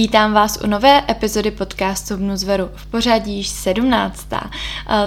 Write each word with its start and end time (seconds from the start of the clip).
Vítám 0.00 0.32
vás 0.32 0.58
u 0.64 0.66
nové 0.66 1.02
epizody 1.10 1.50
podcastu 1.50 2.16
Bnuzveru 2.16 2.70
v 2.74 2.86
pořadí 2.86 3.36
již 3.36 3.48
17. 3.48 4.26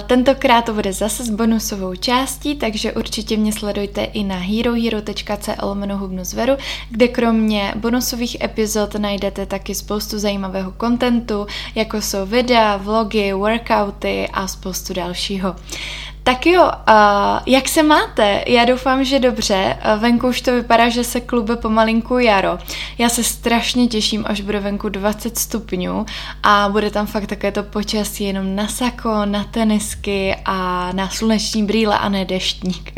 Tentokrát 0.06 0.64
to 0.64 0.74
bude 0.74 0.92
zase 0.92 1.24
s 1.24 1.30
bonusovou 1.30 1.94
částí, 1.94 2.56
takže 2.56 2.92
určitě 2.92 3.36
mě 3.36 3.52
sledujte 3.52 4.04
i 4.04 4.24
na 4.24 4.36
herohero.cl 4.36 5.74
Bnuzveru, 6.08 6.52
kde 6.90 7.08
kromě 7.08 7.72
bonusových 7.76 8.42
epizod 8.42 8.94
najdete 8.94 9.46
taky 9.46 9.74
spoustu 9.74 10.18
zajímavého 10.18 10.72
kontentu, 10.72 11.46
jako 11.74 12.02
jsou 12.02 12.26
videa, 12.26 12.76
vlogy, 12.76 13.32
workouty 13.32 14.28
a 14.32 14.46
spoustu 14.46 14.92
dalšího. 14.92 15.56
Tak 16.26 16.46
jo, 16.46 16.62
uh, 16.64 16.70
jak 17.46 17.68
se 17.68 17.82
máte? 17.82 18.44
Já 18.46 18.64
doufám, 18.64 19.04
že 19.04 19.18
dobře. 19.18 19.76
Venku 19.98 20.28
už 20.28 20.40
to 20.40 20.52
vypadá, 20.52 20.88
že 20.88 21.04
se 21.04 21.20
klube 21.20 21.56
pomalinku 21.56 22.18
jaro. 22.18 22.58
Já 22.98 23.08
se 23.08 23.24
strašně 23.24 23.86
těším, 23.86 24.24
až 24.28 24.40
bude 24.40 24.60
venku 24.60 24.88
20 24.88 25.38
stupňů 25.38 26.06
a 26.42 26.68
bude 26.68 26.90
tam 26.90 27.06
fakt 27.06 27.26
také 27.26 27.52
to 27.52 27.62
počasí 27.62 28.24
jenom 28.24 28.56
na 28.56 28.68
sako, 28.68 29.24
na 29.24 29.44
tenisky 29.44 30.36
a 30.44 30.90
na 30.92 31.08
sluneční 31.08 31.62
brýle 31.62 31.98
a 31.98 32.08
ne 32.08 32.24
deštník. 32.24 32.92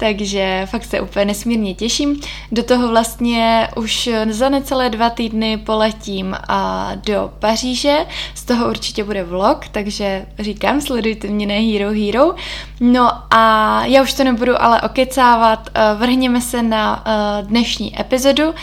Takže 0.00 0.66
fakt 0.70 0.84
se 0.84 1.00
úplně 1.00 1.24
nesmírně 1.24 1.74
těším. 1.74 2.20
Do 2.52 2.62
toho 2.62 2.88
vlastně 2.88 3.68
už 3.76 4.10
za 4.30 4.48
necelé 4.48 4.90
dva 4.90 5.10
týdny 5.10 5.56
poletím 5.56 6.36
a 6.48 6.92
do 6.94 7.32
Paříže. 7.38 7.96
Z 8.34 8.44
toho 8.44 8.68
určitě 8.68 9.04
bude 9.04 9.24
vlog, 9.24 9.68
takže 9.68 10.26
říkám, 10.38 10.80
sledujte 10.80 11.28
mě 11.28 11.46
na 11.46 11.54
Hero 11.54 11.90
Hero. 11.90 12.34
No 12.80 13.10
a 13.30 13.84
já 13.84 14.02
už 14.02 14.14
to 14.14 14.24
nebudu 14.24 14.62
ale 14.62 14.82
okecávat, 14.82 15.68
eh, 15.74 15.94
vrhněme 15.94 16.40
se 16.40 16.62
na 16.62 17.04
eh, 17.06 17.42
dnešní 17.42 18.00
epizodu. 18.00 18.54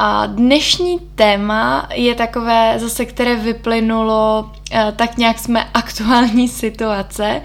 A 0.00 0.26
dnešní 0.26 0.98
téma 1.14 1.88
je 1.94 2.14
takové 2.14 2.74
zase, 2.78 3.04
které 3.06 3.36
vyplynulo 3.36 4.50
eh, 4.72 4.92
tak 4.96 5.16
nějak 5.18 5.38
jsme 5.38 5.64
aktuální 5.74 6.48
situace. 6.48 7.42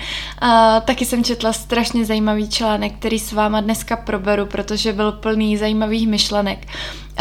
Taky 0.85 1.05
jsem 1.05 1.23
četla 1.23 1.53
strašně 1.53 2.05
zajímavý 2.05 2.49
článek, 2.49 2.93
který 2.99 3.19
s 3.19 3.31
váma 3.31 3.61
dneska 3.61 3.95
proberu, 3.95 4.45
protože 4.45 4.93
byl 4.93 5.11
plný 5.11 5.57
zajímavých 5.57 6.07
myšlenek. 6.07 6.67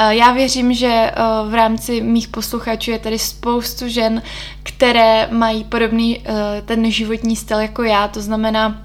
Já 0.09 0.33
věřím, 0.33 0.75
že 0.75 1.11
v 1.49 1.55
rámci 1.55 2.01
mých 2.01 2.29
posluchačů 2.29 2.91
je 2.91 2.99
tady 2.99 3.19
spoustu 3.19 3.89
žen, 3.89 4.23
které 4.63 5.29
mají 5.31 5.65
podobný 5.65 6.25
ten 6.65 6.91
životní 6.91 7.37
styl 7.37 7.59
jako 7.59 7.83
já, 7.83 8.09
to 8.09 8.21
znamená, 8.21 8.85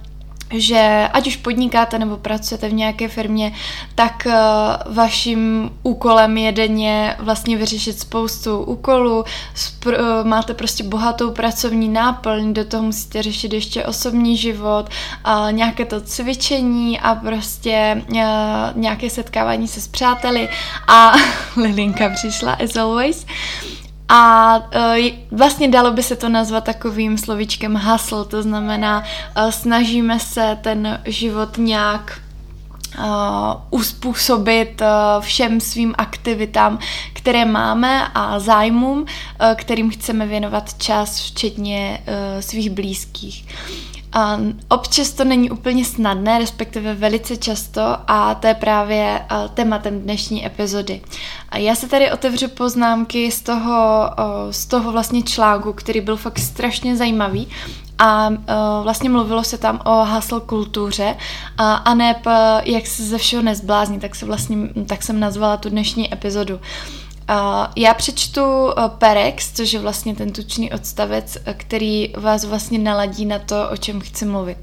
že 0.54 1.08
ať 1.14 1.28
už 1.28 1.36
podnikáte 1.36 2.00
nebo 2.00 2.18
pracujete 2.18 2.70
v 2.70 2.74
nějaké 2.74 3.08
firmě, 3.08 3.54
tak 3.96 4.28
uh, 4.28 4.34
vaším 4.96 5.72
úkolem 5.84 6.38
je 6.38 6.52
denně 6.52 7.16
vlastně 7.20 7.58
vyřešit 7.58 8.00
spoustu 8.00 8.64
úkolů, 8.64 9.26
uh, 9.86 9.94
máte 10.24 10.54
prostě 10.54 10.84
bohatou 10.84 11.32
pracovní 11.32 11.90
náplň, 11.90 12.54
do 12.54 12.66
toho 12.66 12.84
musíte 12.84 13.24
řešit 13.24 13.54
ještě 13.54 13.86
osobní 13.86 14.38
život, 14.38 14.90
uh, 15.28 15.52
nějaké 15.52 15.86
to 15.86 16.02
cvičení 16.02 17.00
a 17.00 17.16
prostě 17.16 18.04
uh, 18.10 18.18
nějaké 18.76 19.10
setkávání 19.10 19.68
se 19.68 19.82
s 19.82 19.88
přáteli 19.88 20.50
a 20.88 21.12
Lilinka 21.58 22.10
přišla 22.10 22.54
as 22.54 22.76
always. 22.76 23.26
A 24.10 24.56
uh, 24.58 25.38
vlastně 25.38 25.68
dalo 25.68 25.92
by 25.92 26.04
se 26.04 26.16
to 26.16 26.30
nazvat 26.30 26.64
takovým 26.64 27.18
slovíčkem 27.18 27.76
hustle, 27.76 28.26
to 28.26 28.44
znamená, 28.44 29.00
uh, 29.00 29.50
snažíme 29.50 30.20
se 30.20 30.58
ten 30.62 31.02
život 31.06 31.58
nějak 31.58 32.22
uh, 32.98 33.04
uspůsobit 33.70 34.82
uh, 34.82 34.88
všem 35.24 35.60
svým 35.60 35.94
aktivitám, 35.98 36.80
které 37.14 37.46
máme 37.46 38.08
a 38.16 38.40
zájmům, 38.40 39.00
uh, 39.00 39.06
kterým 39.56 39.90
chceme 39.90 40.28
věnovat 40.28 40.74
čas, 40.78 41.20
včetně 41.20 42.04
svých 42.40 42.70
blízkých. 42.70 43.46
A 44.14 44.40
občas 44.70 45.12
to 45.12 45.24
není 45.24 45.52
úplně 45.52 45.86
snadné, 45.86 46.40
respektive 46.40 46.94
velice 46.94 47.38
často 47.38 47.82
a 48.08 48.36
to 48.36 48.48
je 48.48 48.54
právě 48.54 49.26
tématem 49.54 50.00
dnešní 50.00 50.46
epizody. 50.46 51.02
A 51.50 51.58
já 51.58 51.76
se 51.76 51.88
tady 51.88 52.12
otevřu 52.12 52.48
poznámky 52.48 53.32
z 53.32 53.42
toho, 53.42 54.10
z 54.52 54.66
toho 54.66 54.92
vlastně 54.92 55.22
článku, 55.22 55.74
který 55.74 56.02
byl 56.02 56.18
fakt 56.18 56.40
strašně 56.40 56.96
zajímavý 56.96 57.48
a 58.00 58.30
uh, 58.30 58.36
vlastně 58.84 59.10
mluvilo 59.10 59.44
se 59.44 59.58
tam 59.58 59.82
o 59.86 60.06
hustle 60.06 60.42
kultuře 60.46 61.16
a, 61.58 61.76
a 61.76 61.94
ne 61.94 62.16
jak 62.64 62.88
se 62.88 63.04
ze 63.04 63.18
všeho 63.18 63.44
nezblázní, 63.44 64.00
tak, 64.00 64.16
se 64.16 64.26
vlastně, 64.26 64.58
tak 64.88 65.04
jsem 65.04 65.20
nazvala 65.20 65.58
tu 65.58 65.70
dnešní 65.70 66.14
epizodu. 66.14 66.60
Já 67.76 67.94
přečtu 67.94 68.42
uh, 68.42 68.72
Perex, 68.88 69.52
což 69.52 69.74
je 69.74 69.80
vlastně 69.80 70.16
ten 70.16 70.32
tučný 70.32 70.72
odstavec, 70.72 71.38
který 71.58 72.14
vás 72.18 72.46
vlastně 72.46 72.80
naladí 72.80 73.26
na 73.26 73.40
to, 73.40 73.70
o 73.70 73.78
čem 73.78 74.02
chci 74.02 74.26
mluvit. 74.26 74.58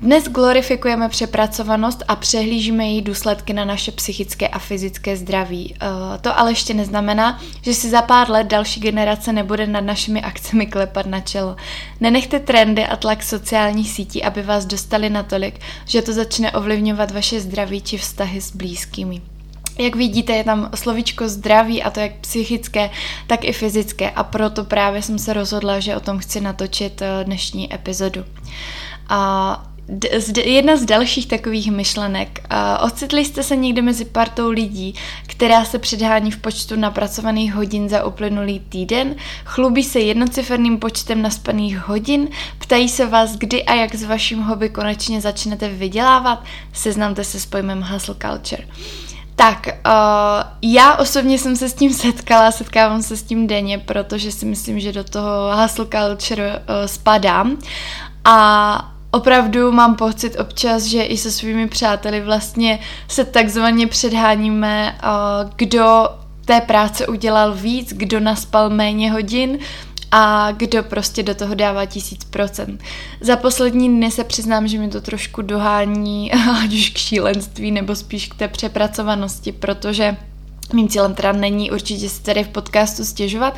Dnes 0.00 0.24
glorifikujeme 0.24 1.08
přepracovanost 1.08 2.02
a 2.08 2.16
přehlížíme 2.16 2.84
její 2.84 3.02
důsledky 3.02 3.52
na 3.52 3.64
naše 3.64 3.92
psychické 3.92 4.48
a 4.48 4.58
fyzické 4.58 5.16
zdraví. 5.16 5.74
Uh, 5.82 6.18
to 6.20 6.38
ale 6.38 6.50
ještě 6.50 6.74
neznamená, 6.74 7.40
že 7.62 7.74
si 7.74 7.90
za 7.90 8.02
pár 8.02 8.30
let 8.30 8.46
další 8.46 8.80
generace 8.80 9.32
nebude 9.32 9.66
nad 9.66 9.80
našimi 9.80 10.22
akcemi 10.22 10.66
klepat 10.66 11.06
na 11.06 11.20
čelo. 11.20 11.56
Nenechte 12.00 12.40
trendy 12.40 12.86
a 12.86 12.96
tlak 12.96 13.22
sociálních 13.22 13.90
sítí, 13.90 14.22
aby 14.22 14.42
vás 14.42 14.66
dostali 14.66 15.10
natolik, 15.10 15.60
že 15.84 16.02
to 16.02 16.12
začne 16.12 16.52
ovlivňovat 16.52 17.10
vaše 17.10 17.40
zdraví 17.40 17.80
či 17.80 17.98
vztahy 17.98 18.40
s 18.40 18.56
blízkými. 18.56 19.22
Jak 19.78 19.96
vidíte, 19.96 20.32
je 20.32 20.44
tam 20.44 20.70
slovíčko 20.74 21.28
zdraví 21.28 21.82
a 21.82 21.90
to 21.90 22.00
jak 22.00 22.12
psychické, 22.12 22.90
tak 23.26 23.44
i 23.44 23.52
fyzické 23.52 24.10
a 24.10 24.24
proto 24.24 24.64
právě 24.64 25.02
jsem 25.02 25.18
se 25.18 25.32
rozhodla, 25.32 25.80
že 25.80 25.96
o 25.96 26.00
tom 26.00 26.18
chci 26.18 26.40
natočit 26.40 27.02
eh, 27.02 27.24
dnešní 27.24 27.74
epizodu. 27.74 28.24
A 29.08 29.70
jedna 30.44 30.76
z 30.76 30.84
dalších 30.84 31.26
takových 31.26 31.70
myšlenek. 31.70 32.48
Ocitli 32.82 33.24
jste 33.24 33.42
se 33.42 33.56
někde 33.56 33.82
mezi 33.82 34.04
partou 34.04 34.50
lidí, 34.50 34.94
která 35.26 35.64
se 35.64 35.78
předhání 35.78 36.30
v 36.30 36.36
počtu 36.36 36.76
napracovaných 36.76 37.54
hodin 37.54 37.88
za 37.88 38.04
uplynulý 38.04 38.60
týden, 38.60 39.16
chlubí 39.44 39.84
se 39.84 40.00
jednociferným 40.00 40.78
počtem 40.78 41.22
naspaných 41.22 41.78
hodin, 41.78 42.28
ptají 42.58 42.88
se 42.88 43.06
vás, 43.06 43.36
kdy 43.36 43.64
a 43.64 43.74
jak 43.74 43.94
s 43.94 44.04
vaším 44.04 44.42
hobby 44.42 44.68
konečně 44.68 45.20
začnete 45.20 45.68
vydělávat, 45.68 46.44
seznamte 46.72 47.24
se 47.24 47.40
s 47.40 47.46
pojmem 47.46 47.82
hustle 47.82 48.14
culture. 48.22 48.64
Tak, 49.40 49.66
uh, 49.66 49.92
já 50.62 50.96
osobně 50.96 51.38
jsem 51.38 51.56
se 51.56 51.68
s 51.68 51.74
tím 51.74 51.92
setkala, 51.92 52.50
setkávám 52.50 53.02
se 53.02 53.16
s 53.16 53.22
tím 53.22 53.46
denně, 53.46 53.78
protože 53.78 54.32
si 54.32 54.46
myslím, 54.46 54.80
že 54.80 54.92
do 54.92 55.04
toho 55.04 55.56
hustle 55.56 55.86
culture 55.86 56.50
uh, 56.50 56.86
spadám. 56.86 57.56
A 58.24 58.92
opravdu 59.10 59.72
mám 59.72 59.94
pocit 59.94 60.36
občas, 60.38 60.82
že 60.82 61.02
i 61.02 61.16
se 61.16 61.30
svými 61.30 61.68
přáteli 61.68 62.20
vlastně 62.20 62.78
se 63.08 63.24
takzvaně 63.24 63.86
předháníme, 63.86 64.98
uh, 65.02 65.50
kdo 65.56 66.08
té 66.44 66.60
práce 66.60 67.06
udělal 67.06 67.54
víc, 67.54 67.92
kdo 67.92 68.20
naspal 68.20 68.70
méně 68.70 69.12
hodin, 69.12 69.58
a 70.10 70.52
kdo 70.52 70.82
prostě 70.82 71.22
do 71.22 71.34
toho 71.34 71.54
dává 71.54 71.86
tisíc 71.86 72.24
procent. 72.24 72.82
Za 73.20 73.36
poslední 73.36 73.88
dny 73.88 74.10
se 74.10 74.24
přiznám, 74.24 74.68
že 74.68 74.78
mi 74.78 74.88
to 74.88 75.00
trošku 75.00 75.42
dohání, 75.42 76.32
ať 76.64 76.74
už 76.74 76.88
k 76.88 76.98
šílenství 76.98 77.70
nebo 77.70 77.96
spíš 77.96 78.28
k 78.28 78.34
té 78.34 78.48
přepracovanosti, 78.48 79.52
protože 79.52 80.16
mým 80.72 80.88
cílem 80.88 81.14
teda 81.14 81.32
není 81.32 81.70
určitě 81.70 82.08
si 82.08 82.22
tady 82.22 82.44
v 82.44 82.48
podcastu 82.48 83.04
stěžovat, 83.04 83.54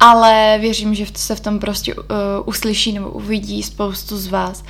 ale 0.00 0.58
věřím, 0.60 0.94
že 0.94 1.06
se 1.14 1.34
v 1.34 1.40
tom 1.40 1.58
prostě 1.58 1.94
uh, 1.94 2.02
uslyší 2.44 2.92
nebo 2.92 3.10
uvidí 3.10 3.62
spoustu 3.62 4.16
z 4.16 4.26
vás. 4.26 4.64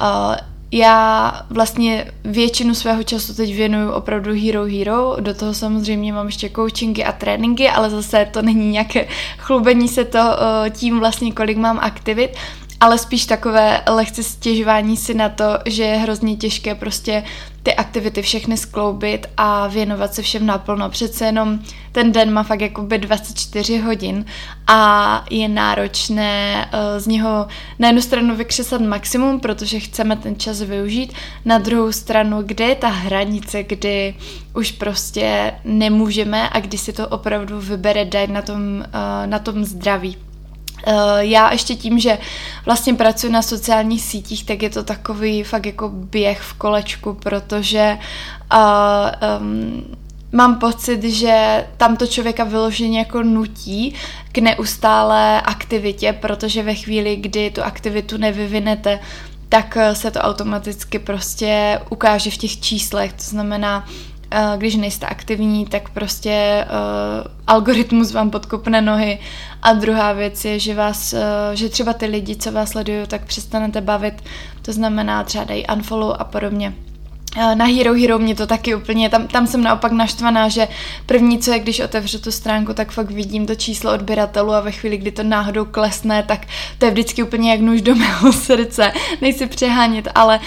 Uh, 0.00 0.36
já 0.72 1.32
vlastně 1.50 2.12
většinu 2.24 2.74
svého 2.74 3.02
času 3.02 3.34
teď 3.34 3.54
věnuju 3.54 3.90
opravdu 3.90 4.34
Hero 4.34 4.64
Hero, 4.64 5.16
do 5.20 5.34
toho 5.34 5.54
samozřejmě 5.54 6.12
mám 6.12 6.26
ještě 6.26 6.50
coachingy 6.50 7.04
a 7.04 7.12
tréninky, 7.12 7.68
ale 7.68 7.90
zase 7.90 8.28
to 8.32 8.42
není 8.42 8.70
nějaké 8.70 9.08
chlubení 9.38 9.88
se 9.88 10.04
to 10.04 10.18
uh, 10.18 10.70
tím 10.70 10.98
vlastně, 10.98 11.32
kolik 11.32 11.56
mám 11.56 11.78
aktivit, 11.82 12.30
ale 12.80 12.98
spíš 12.98 13.26
takové 13.26 13.82
lehce 13.88 14.22
stěžování 14.22 14.96
si 14.96 15.14
na 15.14 15.28
to, 15.28 15.44
že 15.66 15.82
je 15.82 15.96
hrozně 15.96 16.36
těžké 16.36 16.74
prostě 16.74 17.24
ty 17.62 17.74
aktivity 17.74 18.22
všechny 18.22 18.56
skloubit 18.56 19.26
a 19.36 19.66
věnovat 19.66 20.14
se 20.14 20.22
všem 20.22 20.46
naplno. 20.46 20.90
Přece 20.90 21.24
jenom 21.24 21.58
ten 21.92 22.12
den 22.12 22.32
má 22.32 22.42
fakt 22.42 22.60
jakoby 22.60 22.98
24 22.98 23.78
hodin 23.78 24.24
a 24.66 25.24
je 25.30 25.48
náročné 25.48 26.66
uh, 26.72 27.00
z 27.00 27.06
něho 27.06 27.46
na 27.78 27.88
jednu 27.88 28.02
stranu 28.02 28.36
vykřesat 28.36 28.80
maximum, 28.80 29.40
protože 29.40 29.80
chceme 29.80 30.16
ten 30.16 30.38
čas 30.38 30.62
využít, 30.62 31.12
na 31.44 31.58
druhou 31.58 31.92
stranu, 31.92 32.42
kde 32.42 32.64
je 32.64 32.74
ta 32.74 32.88
hranice, 32.88 33.62
kdy 33.62 34.14
už 34.54 34.72
prostě 34.72 35.52
nemůžeme 35.64 36.48
a 36.48 36.60
kdy 36.60 36.78
si 36.78 36.92
to 36.92 37.08
opravdu 37.08 37.60
vybere 37.60 38.04
dát 38.04 38.30
na 38.30 38.42
tom, 38.42 38.60
uh, 38.78 39.26
na 39.26 39.38
tom 39.38 39.64
zdraví. 39.64 40.27
Uh, 40.86 40.94
já 41.18 41.52
ještě 41.52 41.74
tím, 41.74 41.98
že 41.98 42.18
vlastně 42.64 42.94
pracuji 42.94 43.32
na 43.32 43.42
sociálních 43.42 44.02
sítích, 44.02 44.44
tak 44.44 44.62
je 44.62 44.70
to 44.70 44.82
takový 44.82 45.42
fakt 45.42 45.66
jako 45.66 45.88
běh 45.88 46.40
v 46.40 46.54
kolečku, 46.54 47.14
protože 47.14 47.98
uh, 48.52 48.60
um, 49.40 49.84
mám 50.32 50.58
pocit, 50.58 51.04
že 51.04 51.66
tam 51.76 51.96
to 51.96 52.06
člověka 52.06 52.44
vyloženě 52.44 52.98
jako 52.98 53.22
nutí 53.22 53.94
k 54.32 54.38
neustálé 54.38 55.40
aktivitě, 55.40 56.12
protože 56.12 56.62
ve 56.62 56.74
chvíli, 56.74 57.16
kdy 57.16 57.50
tu 57.50 57.62
aktivitu 57.62 58.16
nevyvinete, 58.16 59.00
tak 59.48 59.76
eh, 59.76 59.94
se 59.94 60.10
to 60.10 60.20
automaticky 60.20 60.98
prostě 60.98 61.80
ukáže 61.90 62.30
v 62.30 62.36
těch 62.36 62.60
číslech, 62.60 63.12
to 63.12 63.22
znamená, 63.22 63.84
eh, 63.88 64.17
když 64.56 64.76
nejste 64.76 65.06
aktivní, 65.06 65.66
tak 65.66 65.88
prostě 65.88 66.64
uh, 66.66 67.26
algoritmus 67.46 68.12
vám 68.12 68.30
podkopne 68.30 68.82
nohy 68.82 69.18
a 69.62 69.72
druhá 69.72 70.12
věc 70.12 70.44
je, 70.44 70.58
že 70.58 70.74
vás, 70.74 71.12
uh, 71.12 71.18
že 71.54 71.68
třeba 71.68 71.92
ty 71.92 72.06
lidi, 72.06 72.36
co 72.36 72.52
vás 72.52 72.70
sledují, 72.70 73.06
tak 73.06 73.24
přestanete 73.24 73.80
bavit, 73.80 74.14
to 74.62 74.72
znamená 74.72 75.24
třeba 75.24 75.44
dají 75.44 75.66
unfollow 75.66 76.16
a 76.18 76.24
podobně. 76.24 76.74
Na 77.54 77.64
Hero 77.64 77.94
Hero 77.94 78.18
mě 78.18 78.34
to 78.34 78.46
taky 78.46 78.74
úplně, 78.74 79.08
tam, 79.08 79.26
tam 79.26 79.46
jsem 79.46 79.62
naopak 79.62 79.92
naštvaná, 79.92 80.48
že 80.48 80.68
první, 81.06 81.38
co 81.38 81.52
je, 81.52 81.58
když 81.58 81.80
otevřu 81.80 82.18
tu 82.18 82.30
stránku, 82.30 82.74
tak 82.74 82.90
fakt 82.90 83.10
vidím 83.10 83.46
to 83.46 83.54
číslo 83.54 83.92
odběratelů 83.92 84.52
a 84.52 84.60
ve 84.60 84.72
chvíli, 84.72 84.96
kdy 84.96 85.10
to 85.10 85.22
náhodou 85.22 85.64
klesne, 85.64 86.22
tak 86.22 86.46
to 86.78 86.84
je 86.84 86.90
vždycky 86.90 87.22
úplně 87.22 87.50
jak 87.50 87.60
nůž 87.60 87.82
do 87.82 87.94
mého 87.94 88.32
srdce. 88.46 88.92
Nejsi 89.20 89.46
přehánět, 89.46 90.08
ale 90.14 90.40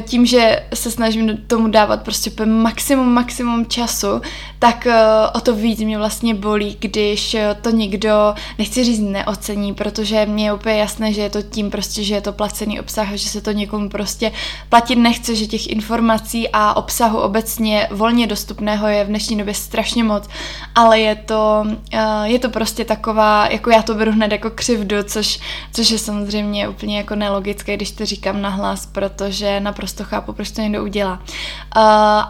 tím, 0.00 0.26
že 0.26 0.62
se 0.74 0.90
snažím 0.90 1.36
tomu 1.46 1.68
dávat 1.68 2.02
prostě 2.02 2.46
maximum, 2.46 3.12
maximum 3.12 3.66
času, 3.66 4.20
tak 4.58 4.86
e, 4.86 4.94
o 5.34 5.40
to 5.40 5.54
víc 5.54 5.80
mě 5.80 5.98
vlastně 5.98 6.34
bolí, 6.34 6.76
když 6.80 7.34
e, 7.34 7.56
to 7.62 7.70
někdo, 7.70 8.34
nechci 8.58 8.84
říct 8.84 9.00
neocení, 9.00 9.74
protože 9.74 10.26
mě 10.26 10.44
je 10.44 10.52
úplně 10.52 10.76
jasné, 10.76 11.12
že 11.12 11.20
je 11.20 11.30
to 11.30 11.42
tím 11.42 11.70
prostě, 11.70 12.04
že 12.04 12.14
je 12.14 12.20
to 12.20 12.32
placený 12.32 12.80
obsah 12.80 13.12
a 13.12 13.16
že 13.16 13.28
se 13.28 13.40
to 13.40 13.52
někomu 13.52 13.88
prostě 13.88 14.32
platit 14.68 14.96
nechce, 14.96 15.34
že 15.34 15.46
těch 15.46 15.66
informací 15.66 16.48
a 16.52 16.76
obsahu 16.76 17.18
obecně 17.18 17.88
volně 17.90 18.26
dostupného 18.26 18.88
je 18.88 19.04
v 19.04 19.08
dnešní 19.08 19.38
době 19.38 19.54
strašně 19.54 20.04
moc, 20.04 20.28
ale 20.74 21.00
je 21.00 21.14
to, 21.14 21.64
eh, 21.92 22.24
je 22.24 22.38
to 22.38 22.48
prostě 22.48 22.84
taková, 22.84 23.48
jako 23.48 23.70
já 23.70 23.82
to 23.82 23.94
beru 23.94 24.12
hned 24.12 24.32
jako 24.32 24.50
křivdu, 24.50 24.96
což, 25.04 25.40
což 25.72 25.90
je 25.90 25.98
samozřejmě 25.98 26.68
úplně 26.68 26.96
jako 26.96 27.14
nelogické, 27.14 27.76
když 27.76 27.90
to 27.90 28.06
říkám 28.06 28.42
nahlas, 28.42 28.86
protože 28.86 29.60
naprosto 29.74 30.04
chápu, 30.04 30.32
proč 30.32 30.50
to 30.50 30.60
někdo 30.60 30.84
udělá. 30.84 31.12
Uh, 31.12 31.82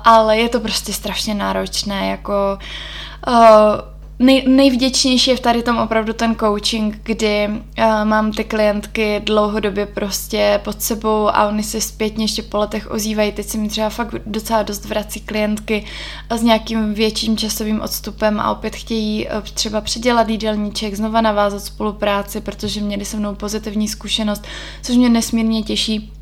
ale 0.04 0.38
je 0.38 0.48
to 0.48 0.60
prostě 0.60 0.92
strašně 0.92 1.34
náročné, 1.34 2.08
jako 2.08 2.58
uh, 3.28 3.34
nej, 4.18 4.44
nejvděčnější 4.48 5.30
je 5.30 5.36
v 5.36 5.40
tady 5.40 5.62
tom 5.62 5.78
opravdu 5.78 6.12
ten 6.12 6.36
coaching, 6.36 7.00
kdy 7.02 7.48
uh, 7.48 8.04
mám 8.04 8.32
ty 8.32 8.44
klientky 8.44 9.20
dlouhodobě 9.24 9.86
prostě 9.86 10.60
pod 10.64 10.82
sebou 10.82 11.28
a 11.28 11.48
oni 11.48 11.62
se 11.62 11.80
zpětně 11.80 12.24
ještě 12.24 12.42
po 12.42 12.58
letech 12.58 12.90
ozývají. 12.90 13.32
Teď 13.32 13.46
se 13.46 13.58
mi 13.58 13.68
třeba 13.68 13.88
fakt 13.88 14.14
docela 14.26 14.62
dost 14.62 14.84
vrací 14.84 15.20
klientky 15.20 15.84
s 16.30 16.42
nějakým 16.42 16.94
větším 16.94 17.36
časovým 17.36 17.80
odstupem 17.80 18.40
a 18.40 18.50
opět 18.50 18.76
chtějí 18.76 19.26
uh, 19.26 19.40
třeba 19.54 19.80
předělat 19.80 20.28
jídelníček, 20.28 20.94
znova 20.94 21.20
navázat 21.20 21.62
spolupráci, 21.62 22.40
protože 22.40 22.80
měli 22.80 23.04
se 23.04 23.16
mnou 23.16 23.34
pozitivní 23.34 23.88
zkušenost, 23.88 24.44
což 24.82 24.96
mě 24.96 25.08
nesmírně 25.08 25.62
těší. 25.62 26.13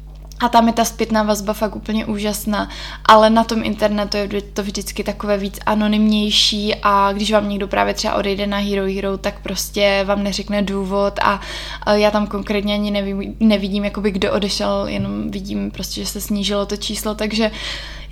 A 0.42 0.48
tam 0.48 0.66
je 0.66 0.72
ta 0.72 0.84
zpětná 0.84 1.22
vazba 1.22 1.52
fakt 1.52 1.76
úplně 1.76 2.06
úžasná, 2.06 2.68
ale 3.04 3.30
na 3.30 3.44
tom 3.44 3.64
internetu 3.64 4.16
je 4.16 4.42
to 4.42 4.62
vždycky 4.62 5.04
takové 5.04 5.38
víc 5.38 5.58
anonymnější 5.66 6.74
a 6.82 7.12
když 7.12 7.32
vám 7.32 7.48
někdo 7.48 7.68
právě 7.68 7.94
třeba 7.94 8.14
odejde 8.14 8.46
na 8.46 8.58
Hero 8.58 8.86
Hero, 8.94 9.18
tak 9.18 9.40
prostě 9.42 10.04
vám 10.04 10.22
neřekne 10.22 10.62
důvod 10.62 11.18
a 11.22 11.40
já 11.92 12.10
tam 12.10 12.26
konkrétně 12.26 12.74
ani 12.74 12.90
nevím, 12.90 13.36
nevidím, 13.40 13.84
jakoby 13.84 14.10
kdo 14.10 14.32
odešel, 14.32 14.84
jenom 14.86 15.30
vidím 15.30 15.70
prostě, 15.70 16.00
že 16.00 16.06
se 16.06 16.20
snížilo 16.20 16.66
to 16.66 16.76
číslo, 16.76 17.14
takže 17.14 17.50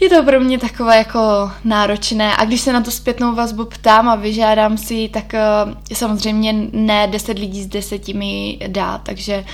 je 0.00 0.09
to 0.09 0.23
pro 0.23 0.41
mě 0.41 0.59
takové 0.59 0.97
jako 0.97 1.50
náročné. 1.65 2.37
A 2.37 2.44
když 2.44 2.61
se 2.61 2.73
na 2.73 2.81
tu 2.81 2.91
zpětnou 2.91 3.35
vazbu 3.35 3.65
ptám 3.65 4.09
a 4.09 4.17
vyžádám 4.17 4.79
si 4.79 5.09
tak 5.09 5.32
uh, 5.67 5.75
samozřejmě 5.93 6.55
ne 6.73 7.06
10 7.06 7.38
lidí 7.38 7.62
z 7.62 7.67
10 7.67 8.09
mi 8.09 8.59
dá, 8.67 8.99
takže 8.99 9.44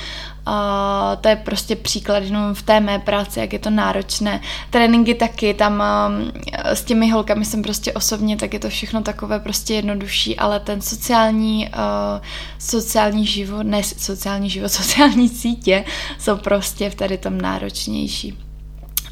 Uh, 0.47 1.21
to 1.21 1.29
je 1.29 1.37
prostě 1.37 1.77
příklad 1.77 2.23
jenom 2.23 2.55
v 2.55 2.63
té 2.63 2.81
mé 2.81 2.99
práci, 2.99 3.41
jak 3.41 3.53
je 3.53 3.59
to 3.59 3.71
náročné. 3.71 4.41
Tréninky 4.71 5.15
taky, 5.15 5.55
tam 5.55 5.83
uh, 5.83 6.33
s 6.65 6.85
těmi 6.85 7.11
holkami 7.11 7.45
jsem 7.45 7.63
prostě 7.63 7.93
osobně, 7.93 8.37
tak 8.37 8.53
je 8.55 8.61
to 8.61 8.69
všechno 8.69 9.03
takové 9.03 9.41
prostě 9.41 9.75
jednodušší, 9.75 10.37
ale 10.37 10.61
ten 10.61 10.81
sociální, 10.81 11.69
uh, 11.69 12.25
sociální 12.59 13.27
život, 13.27 13.63
ne 13.63 13.83
sociální 13.83 14.51
život, 14.51 14.69
sociální 14.73 15.29
sítě 15.29 15.85
jsou 16.19 16.37
prostě 16.37 16.91
v 16.91 16.95
tady 16.95 17.19
tom 17.19 17.41
náročnější. 17.41 18.46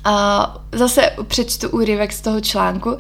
A 0.05 0.57
zase 0.73 1.11
přečtu 1.29 1.69
úryvek 1.69 2.13
z 2.13 2.21
toho 2.21 2.41
článku. 2.41 2.97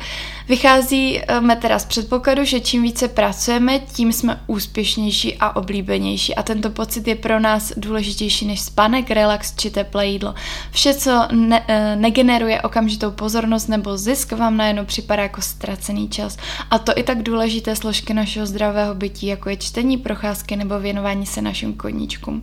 Vycházíme 0.48 1.56
teda 1.60 1.78
z 1.78 1.84
předpokladu, 1.84 2.44
že 2.44 2.60
čím 2.60 2.82
více 2.82 3.08
pracujeme, 3.08 3.78
tím 3.78 4.12
jsme 4.12 4.40
úspěšnější 4.46 5.36
a 5.40 5.56
oblíbenější 5.56 6.34
a 6.34 6.42
tento 6.42 6.70
pocit 6.70 7.08
je 7.08 7.14
pro 7.14 7.40
nás 7.40 7.72
důležitější 7.76 8.46
než 8.46 8.60
spánek, 8.60 9.10
relax 9.10 9.54
či 9.56 9.70
teplé 9.70 10.06
jídlo. 10.06 10.34
Vše, 10.70 10.94
co 10.94 11.28
ne, 11.32 11.64
eh, 11.68 11.96
negeneruje 11.96 12.62
okamžitou 12.62 13.10
pozornost 13.10 13.68
nebo 13.68 13.96
zisk, 13.96 14.32
vám 14.32 14.56
najednou 14.56 14.84
připadá 14.84 15.22
jako 15.22 15.42
ztracený 15.42 16.08
čas. 16.08 16.36
A 16.70 16.78
to 16.78 16.92
i 16.96 17.02
tak 17.02 17.22
důležité 17.22 17.76
složky 17.76 18.14
našeho 18.14 18.46
zdravého 18.46 18.94
bytí, 18.94 19.26
jako 19.26 19.48
je 19.48 19.56
čtení, 19.56 19.96
procházky 19.96 20.56
nebo 20.56 20.80
věnování 20.80 21.26
se 21.26 21.42
našim 21.42 21.74
koníčkům. 21.74 22.42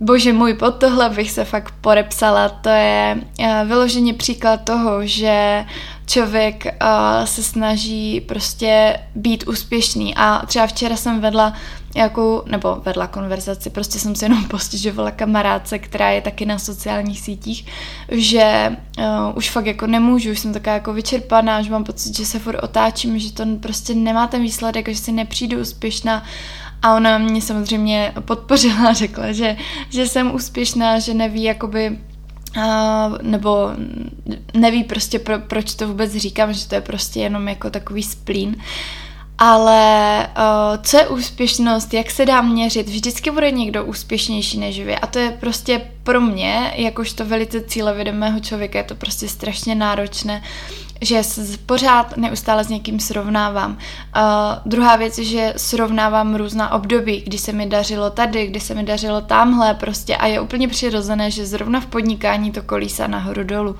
Bože 0.00 0.32
můj, 0.32 0.54
pod 0.54 0.70
tohle 0.70 1.10
bych 1.10 1.30
se 1.30 1.44
fakt 1.44 1.74
podepsala. 1.80 2.48
To 2.48 2.68
je 2.68 3.18
uh, 3.40 3.68
vyloženě 3.68 4.14
příklad 4.14 4.60
toho, 4.64 5.06
že 5.06 5.64
člověk 6.06 6.64
uh, 6.64 7.24
se 7.24 7.42
snaží 7.42 8.20
prostě 8.20 9.00
být 9.14 9.48
úspěšný. 9.48 10.14
A 10.16 10.46
třeba 10.46 10.66
včera 10.66 10.96
jsem 10.96 11.20
vedla 11.20 11.52
nějakou, 11.94 12.42
nebo 12.46 12.76
vedla 12.84 13.06
konverzaci, 13.06 13.70
prostě 13.70 13.98
jsem 13.98 14.14
se 14.14 14.24
jenom 14.24 14.44
postižovala 14.48 15.10
kamarádce, 15.10 15.78
která 15.78 16.10
je 16.10 16.20
taky 16.20 16.46
na 16.46 16.58
sociálních 16.58 17.20
sítích, 17.20 17.66
že 18.08 18.76
uh, 18.98 19.04
už 19.34 19.50
fakt 19.50 19.66
jako 19.66 19.86
nemůžu, 19.86 20.30
už 20.30 20.38
jsem 20.38 20.52
taková 20.52 20.74
jako 20.74 20.92
vyčerpaná, 20.92 21.62
že 21.62 21.70
mám 21.70 21.84
pocit, 21.84 22.16
že 22.16 22.26
se 22.26 22.38
furt 22.38 22.62
otáčím, 22.62 23.18
že 23.18 23.32
to 23.32 23.44
prostě 23.60 23.94
nemá 23.94 24.26
ten 24.26 24.42
výsledek, 24.42 24.88
že 24.88 24.96
si 24.96 25.12
nepřijdu 25.12 25.60
úspěšná 25.60 26.22
a 26.86 26.96
ona 26.96 27.18
mě 27.18 27.42
samozřejmě 27.42 28.12
podpořila 28.20 28.88
a 28.88 28.92
řekla, 28.92 29.32
že, 29.32 29.56
že 29.90 30.06
jsem 30.06 30.34
úspěšná, 30.34 30.98
že 30.98 31.14
neví 31.14 31.42
jakoby 31.42 31.98
Uh, 32.56 33.18
nebo 33.22 33.70
neví 34.54 34.84
prostě 34.84 35.18
pro, 35.18 35.38
proč 35.38 35.74
to 35.74 35.88
vůbec 35.88 36.12
říkám, 36.16 36.52
že 36.52 36.68
to 36.68 36.74
je 36.74 36.80
prostě 36.80 37.20
jenom 37.20 37.48
jako 37.48 37.70
takový 37.70 38.02
splín. 38.02 38.56
Ale 39.38 40.26
uh, 40.38 40.82
co 40.82 40.96
je 40.96 41.08
úspěšnost, 41.08 41.94
jak 41.94 42.10
se 42.10 42.26
dá 42.26 42.40
měřit, 42.40 42.88
vždycky 42.88 43.30
bude 43.30 43.50
někdo 43.50 43.84
úspěšnější 43.84 44.58
než 44.58 44.80
vy. 44.80 44.96
A 44.96 45.06
to 45.06 45.18
je 45.18 45.30
prostě 45.30 45.82
pro 46.02 46.20
mě, 46.20 46.72
jakožto 46.76 47.24
velice 47.24 47.60
cílevědomého 47.60 48.40
člověka, 48.40 48.78
je 48.78 48.84
to 48.84 48.94
prostě 48.94 49.28
strašně 49.28 49.74
náročné 49.74 50.42
že 51.00 51.22
se 51.22 51.58
pořád 51.66 52.16
neustále 52.16 52.64
s 52.64 52.68
někým 52.68 53.00
srovnávám. 53.00 53.70
Uh, 53.70 54.22
druhá 54.66 54.96
věc 54.96 55.18
je, 55.18 55.24
že 55.24 55.54
srovnávám 55.56 56.34
různá 56.34 56.72
období, 56.72 57.20
kdy 57.26 57.38
se 57.38 57.52
mi 57.52 57.66
dařilo 57.66 58.10
tady, 58.10 58.46
kdy 58.46 58.60
se 58.60 58.74
mi 58.74 58.82
dařilo 58.82 59.20
tamhle 59.20 59.74
prostě. 59.74 60.16
A 60.16 60.26
je 60.26 60.40
úplně 60.40 60.68
přirozené, 60.68 61.30
že 61.30 61.46
zrovna 61.46 61.80
v 61.80 61.86
podnikání 61.86 62.52
to 62.52 62.62
kolísá 62.62 63.06
nahoru 63.06 63.44
dolů 63.44 63.76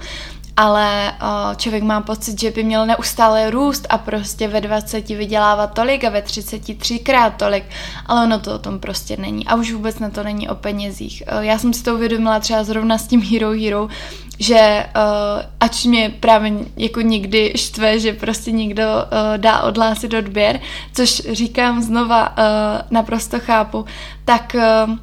ale 0.57 1.13
člověk 1.57 1.83
má 1.83 2.01
pocit, 2.01 2.41
že 2.41 2.51
by 2.51 2.65
měl 2.65 2.87
neustále 2.87 3.51
růst 3.51 3.87
a 3.89 3.99
prostě 3.99 4.49
ve 4.49 4.61
20 4.61 5.09
vydělávat 5.09 5.67
tolik 5.67 6.05
a 6.05 6.11
ve 6.11 6.23
30 6.23 6.79
třikrát 6.79 7.31
tolik, 7.31 7.65
ale 8.07 8.25
ono 8.25 8.39
to 8.39 8.55
o 8.55 8.59
tom 8.59 8.79
prostě 8.79 9.17
není 9.17 9.47
a 9.47 9.55
už 9.55 9.73
vůbec 9.73 9.99
na 9.99 10.11
to 10.11 10.23
není 10.23 10.49
o 10.49 10.55
penězích. 10.55 11.23
Já 11.41 11.59
jsem 11.59 11.73
si 11.73 11.83
to 11.83 11.95
uvědomila 11.95 12.41
třeba 12.41 12.65
zrovna 12.65 12.99
s 12.99 13.07
tím 13.07 13.23
Hero 13.23 13.51
Hero, 13.51 13.89
že 14.39 14.87
uh, 14.97 15.43
ač 15.61 15.85
mě 15.85 16.15
právě 16.21 16.53
jako 16.77 17.01
někdy 17.01 17.53
štve, 17.57 18.01
že 18.01 18.13
prostě 18.13 18.53
někdo 18.53 18.83
uh, 18.85 19.39
dá 19.39 19.63
odhlásit 19.63 20.15
odběr, 20.15 20.61
což 20.93 21.23
říkám 21.33 21.83
znova, 21.83 22.29
uh, 22.29 22.45
naprosto 22.91 23.41
chápu, 23.41 23.85
tak 24.25 24.57
uh, 24.87 24.95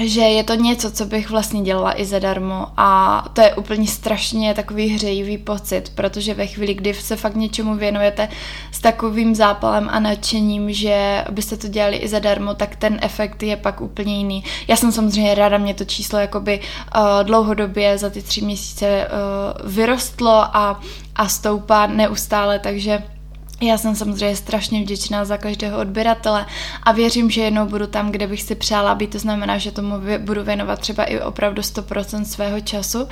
že 0.00 0.20
je 0.20 0.44
to 0.44 0.54
něco, 0.54 0.90
co 0.90 1.06
bych 1.06 1.30
vlastně 1.30 1.62
dělala 1.62 2.00
i 2.00 2.04
zadarmo 2.04 2.66
a 2.76 3.24
to 3.32 3.40
je 3.40 3.54
úplně 3.54 3.86
strašně 3.86 4.54
takový 4.54 4.88
hřejivý 4.88 5.38
pocit, 5.38 5.92
protože 5.94 6.34
ve 6.34 6.46
chvíli, 6.46 6.74
kdy 6.74 6.94
se 6.94 7.16
fakt 7.16 7.36
něčemu 7.36 7.76
věnujete 7.76 8.28
s 8.72 8.80
takovým 8.80 9.34
zápalem 9.34 9.88
a 9.92 10.00
nadšením, 10.00 10.72
že 10.72 11.24
byste 11.30 11.56
to 11.56 11.68
dělali 11.68 11.96
i 11.96 12.08
zadarmo, 12.08 12.54
tak 12.54 12.76
ten 12.76 12.98
efekt 13.02 13.42
je 13.42 13.56
pak 13.56 13.80
úplně 13.80 14.16
jiný. 14.16 14.44
Já 14.68 14.76
jsem 14.76 14.92
samozřejmě 14.92 15.34
ráda, 15.34 15.58
mě 15.58 15.74
to 15.74 15.84
číslo 15.84 16.18
jakoby 16.18 16.60
uh, 16.60 17.02
dlouhodobě 17.22 17.98
za 17.98 18.10
ty 18.10 18.22
tři 18.22 18.40
měsíce 18.40 19.08
uh, 19.08 19.70
vyrostlo 19.70 20.56
a, 20.56 20.80
a 21.16 21.28
stoupá 21.28 21.86
neustále, 21.86 22.58
takže 22.58 23.02
já 23.62 23.78
jsem 23.78 23.96
samozřejmě 23.96 24.36
strašně 24.36 24.80
vděčná 24.80 25.24
za 25.24 25.36
každého 25.36 25.78
odběratele 25.78 26.46
a 26.82 26.92
věřím, 26.92 27.30
že 27.30 27.42
jednou 27.42 27.66
budu 27.66 27.86
tam, 27.86 28.10
kde 28.10 28.26
bych 28.26 28.42
si 28.42 28.54
přála 28.54 28.94
být, 28.94 29.10
to 29.10 29.18
znamená, 29.18 29.58
že 29.58 29.72
tomu 29.72 29.94
budu 30.18 30.42
věnovat 30.42 30.78
třeba 30.78 31.04
i 31.04 31.20
opravdu 31.20 31.62
100% 31.62 32.22
svého 32.22 32.60
času. 32.60 33.08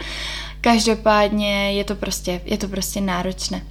Každopádně 0.60 1.72
je 1.72 1.84
to 1.84 1.94
prostě, 1.94 2.40
je 2.44 2.58
to 2.58 2.68
prostě 2.68 3.00
náročné. 3.00 3.62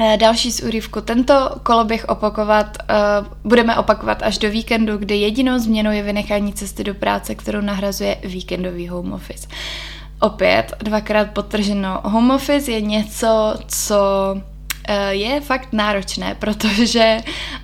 Eh, 0.00 0.16
další 0.16 0.52
z 0.52 0.60
úryvku. 0.60 1.00
Tento 1.00 1.50
koloběh 1.62 2.04
opakovat, 2.08 2.78
uh, 3.20 3.26
budeme 3.44 3.76
opakovat 3.76 4.22
až 4.22 4.38
do 4.38 4.50
víkendu, 4.50 4.98
kdy 4.98 5.16
jedinou 5.16 5.58
změnou 5.58 5.90
je 5.90 6.02
vynechání 6.02 6.52
cesty 6.52 6.84
do 6.84 6.94
práce, 6.94 7.34
kterou 7.34 7.60
nahrazuje 7.60 8.16
víkendový 8.24 8.88
home 8.88 9.12
office. 9.12 9.48
Opět, 10.20 10.72
dvakrát 10.78 11.30
potrženo, 11.30 12.00
home 12.04 12.30
office 12.30 12.72
je 12.72 12.80
něco, 12.80 13.54
co 13.66 13.96
je 15.10 15.40
fakt 15.40 15.68
náročné, 15.72 16.34
protože 16.34 17.18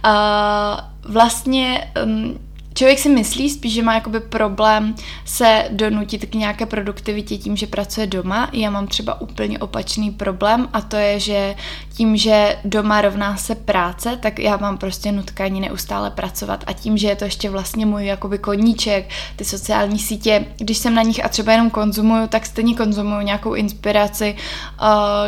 uh, 0.04 1.12
vlastně 1.12 1.92
um, 2.04 2.38
Člověk 2.76 2.98
si 2.98 3.08
myslí 3.08 3.50
spíš, 3.50 3.72
že 3.72 3.82
má 3.82 3.94
jakoby 3.94 4.20
problém 4.20 4.94
se 5.24 5.64
donutit 5.70 6.24
k 6.24 6.34
nějaké 6.34 6.66
produktivitě 6.66 7.36
tím, 7.36 7.56
že 7.56 7.66
pracuje 7.66 8.06
doma. 8.06 8.50
Já 8.52 8.70
mám 8.70 8.86
třeba 8.86 9.20
úplně 9.20 9.58
opačný 9.58 10.10
problém 10.10 10.68
a 10.72 10.80
to 10.80 10.96
je, 10.96 11.20
že 11.20 11.54
tím, 11.92 12.16
že 12.16 12.56
doma 12.64 13.00
rovná 13.00 13.36
se 13.36 13.54
práce, 13.54 14.18
tak 14.22 14.38
já 14.38 14.56
mám 14.56 14.78
prostě 14.78 15.12
nutkání 15.12 15.60
neustále 15.60 16.10
pracovat 16.10 16.64
a 16.66 16.72
tím, 16.72 16.98
že 16.98 17.08
je 17.08 17.16
to 17.16 17.24
ještě 17.24 17.50
vlastně 17.50 17.86
můj 17.86 18.06
jakoby 18.06 18.38
koníček, 18.38 19.10
ty 19.36 19.44
sociální 19.44 19.98
sítě, 19.98 20.44
když 20.58 20.78
jsem 20.78 20.94
na 20.94 21.02
nich 21.02 21.24
a 21.24 21.28
třeba 21.28 21.52
jenom 21.52 21.70
konzumuju, 21.70 22.26
tak 22.26 22.46
stejně 22.46 22.74
konzumuju 22.74 23.20
nějakou 23.20 23.54
inspiraci, 23.54 24.36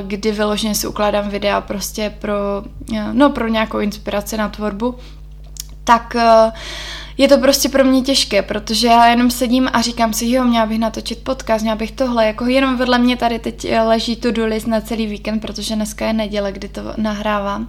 kdy 0.02 0.32
vyloženě 0.32 0.74
si 0.74 0.86
ukládám 0.86 1.28
videa 1.28 1.60
prostě 1.60 2.14
pro, 2.18 2.34
no, 3.12 3.30
pro 3.30 3.48
nějakou 3.48 3.78
inspiraci 3.78 4.36
na 4.36 4.48
tvorbu, 4.48 4.94
tak 5.84 6.16
je 7.18 7.28
to 7.28 7.38
prostě 7.38 7.68
pro 7.68 7.84
mě 7.84 8.02
těžké, 8.02 8.42
protože 8.42 8.86
já 8.86 9.06
jenom 9.06 9.30
sedím 9.30 9.68
a 9.72 9.80
říkám 9.80 10.12
si, 10.12 10.30
jo, 10.30 10.44
měla 10.44 10.66
bych 10.66 10.78
natočit 10.78 11.18
podcast, 11.18 11.62
měla 11.62 11.76
bych 11.76 11.92
tohle, 11.92 12.26
jako 12.26 12.46
jenom 12.46 12.76
vedle 12.76 12.98
mě 12.98 13.16
tady 13.16 13.38
teď 13.38 13.64
eh, 13.64 13.82
leží 13.82 14.16
to 14.16 14.30
do 14.30 14.46
list 14.46 14.66
na 14.66 14.80
celý 14.80 15.06
víkend, 15.06 15.40
protože 15.40 15.74
dneska 15.74 16.06
je 16.06 16.12
neděle, 16.12 16.52
kdy 16.52 16.68
to 16.68 16.82
nahrávám. 16.96 17.68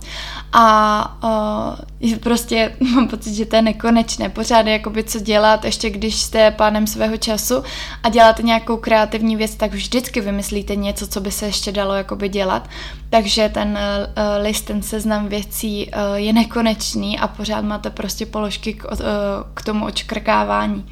A 0.53 1.17
uh, 1.23 1.85
prostě 2.19 2.75
mám 2.93 3.07
pocit, 3.07 3.33
že 3.33 3.45
to 3.45 3.55
je 3.55 3.61
nekonečné, 3.61 4.29
pořád 4.29 4.67
je 4.67 4.73
jakoby 4.73 5.03
co 5.03 5.19
dělat, 5.19 5.65
ještě 5.65 5.89
když 5.89 6.15
jste 6.15 6.51
pánem 6.51 6.87
svého 6.87 7.17
času 7.17 7.63
a 8.03 8.09
děláte 8.09 8.43
nějakou 8.43 8.77
kreativní 8.77 9.35
věc, 9.35 9.55
tak 9.55 9.73
vždycky 9.73 10.21
vymyslíte 10.21 10.75
něco, 10.75 11.07
co 11.07 11.21
by 11.21 11.31
se 11.31 11.45
ještě 11.45 11.71
dalo 11.71 11.93
jakoby 11.93 12.29
dělat, 12.29 12.69
takže 13.09 13.49
ten 13.49 13.77
uh, 13.77 14.43
list, 14.43 14.61
ten 14.61 14.81
seznam 14.81 15.27
věcí 15.27 15.87
uh, 15.87 16.15
je 16.15 16.33
nekonečný 16.33 17.19
a 17.19 17.27
pořád 17.27 17.61
máte 17.61 17.89
prostě 17.89 18.25
položky 18.25 18.73
k, 18.73 18.91
uh, 18.91 18.99
k 19.53 19.61
tomu 19.61 19.85
očkrkávání. 19.85 20.85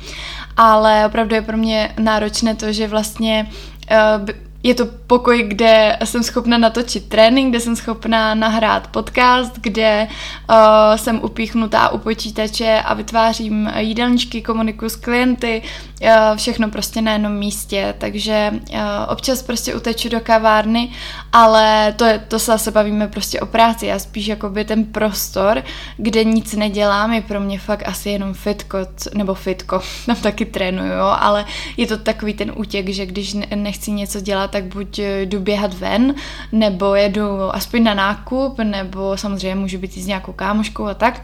Ale 0.57 1.05
opravdu 1.05 1.35
je 1.35 1.41
pro 1.41 1.57
mě 1.57 1.93
náročné 1.99 2.55
to, 2.55 2.71
že 2.71 2.87
vlastně 2.87 3.51
uh, 3.91 4.25
je 4.65 4.75
to 4.75 4.85
pokoj, 5.07 5.43
kde 5.43 5.97
jsem 6.03 6.23
schopna 6.23 6.57
natočit 6.57 7.09
trénink, 7.09 7.49
kde 7.49 7.59
jsem 7.59 7.75
schopna 7.75 8.35
nahrát 8.35 8.87
podcast, 8.87 9.59
kde 9.61 10.07
uh, 10.49 10.55
jsem 10.95 11.19
upíchnutá 11.23 11.89
u 11.89 11.97
počítače 11.97 12.81
a 12.85 12.93
vytvářím 12.93 13.71
jídelníčky, 13.77 14.41
komunikuju 14.41 14.89
s 14.89 14.95
klienty, 14.95 15.61
uh, 16.01 16.09
všechno 16.35 16.69
prostě 16.69 17.01
na 17.01 17.13
jednom 17.13 17.33
místě, 17.33 17.95
takže 17.97 18.51
uh, 18.53 18.79
občas 19.07 19.41
prostě 19.41 19.75
uteču 19.75 20.09
do 20.09 20.19
kavárny, 20.19 20.89
ale 21.31 21.93
to, 21.97 22.05
je, 22.05 22.19
to 22.27 22.39
se 22.39 22.51
zase 22.51 22.71
bavíme 22.71 23.07
prostě 23.07 23.39
o 23.39 23.45
práci. 23.45 23.91
A 23.91 23.99
spíš 23.99 24.27
jakoby 24.27 24.65
ten 24.65 24.85
prostor, 24.85 25.63
kde 25.97 26.23
nic 26.23 26.53
nedělám, 26.53 27.13
je 27.13 27.21
pro 27.21 27.39
mě 27.39 27.59
fakt 27.59 27.87
asi 27.87 28.09
jenom 28.09 28.33
fitko, 28.33 28.77
nebo 29.13 29.33
fitko, 29.33 29.81
tam 30.05 30.15
taky 30.15 30.45
trénuju, 30.45 30.91
jo, 30.91 31.15
ale 31.19 31.45
je 31.77 31.87
to 31.87 31.97
takový 31.97 32.33
ten 32.33 32.51
útěk, 32.55 32.89
že 32.89 33.05
když 33.05 33.35
nechci 33.55 33.91
něco 33.91 34.19
dělat, 34.19 34.54
tak 34.55 34.63
buď 34.63 34.99
eh, 34.99 35.21
jdu 35.21 35.39
běhat 35.39 35.73
ven, 35.73 36.15
nebo 36.51 36.95
jedu 36.95 37.55
aspoň 37.55 37.83
na 37.83 37.93
nákup, 37.93 38.57
nebo 38.59 39.17
samozřejmě 39.17 39.55
můžu 39.55 39.77
být 39.77 39.97
i 39.97 40.01
s 40.01 40.07
nějakou 40.07 40.33
kámoškou 40.33 40.85
a 40.85 40.93
tak 40.93 41.21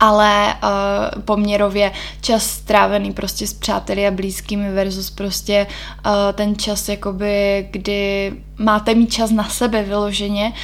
ale 0.00 0.54
uh, 0.54 1.22
poměrově 1.22 1.92
čas 2.20 2.42
strávený 2.42 3.12
prostě 3.12 3.46
s 3.46 3.52
přáteli 3.52 4.06
a 4.06 4.10
blízkými 4.10 4.72
versus 4.72 5.10
prostě 5.10 5.66
uh, 6.06 6.12
ten 6.32 6.56
čas 6.56 6.88
jakoby, 6.88 7.68
kdy 7.70 8.32
máte 8.58 8.94
mít 8.94 9.12
čas 9.12 9.30
na 9.30 9.44
sebe 9.44 9.82
vyloženě 9.82 10.46
uh, 10.46 10.56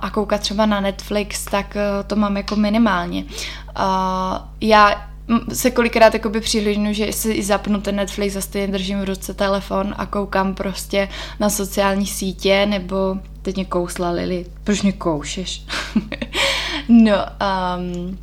a 0.00 0.10
koukat 0.14 0.40
třeba 0.40 0.66
na 0.66 0.80
Netflix, 0.80 1.44
tak 1.44 1.76
uh, 1.76 2.06
to 2.06 2.16
mám 2.16 2.36
jako 2.36 2.56
minimálně. 2.56 3.24
Uh, 3.24 3.84
já 4.60 5.07
se 5.52 5.70
kolikrát 5.70 6.14
jakoby 6.14 6.40
přihlížnu, 6.40 6.92
že 6.92 7.12
si 7.12 7.42
zapnu 7.42 7.80
ten 7.80 7.96
Netflix 7.96 8.36
a 8.36 8.40
stejně 8.40 8.72
držím 8.72 9.00
v 9.00 9.04
ruce 9.04 9.34
telefon 9.34 9.94
a 9.98 10.06
koukám 10.06 10.54
prostě 10.54 11.08
na 11.40 11.50
sociální 11.50 12.06
sítě, 12.06 12.66
nebo 12.66 13.16
teď 13.42 13.56
mě 13.56 13.64
kousla 13.64 14.10
Lili, 14.10 14.46
proč 14.64 14.82
mě 14.82 14.92
koušeš? 14.92 15.62
no, 16.88 17.16
um, 17.78 18.18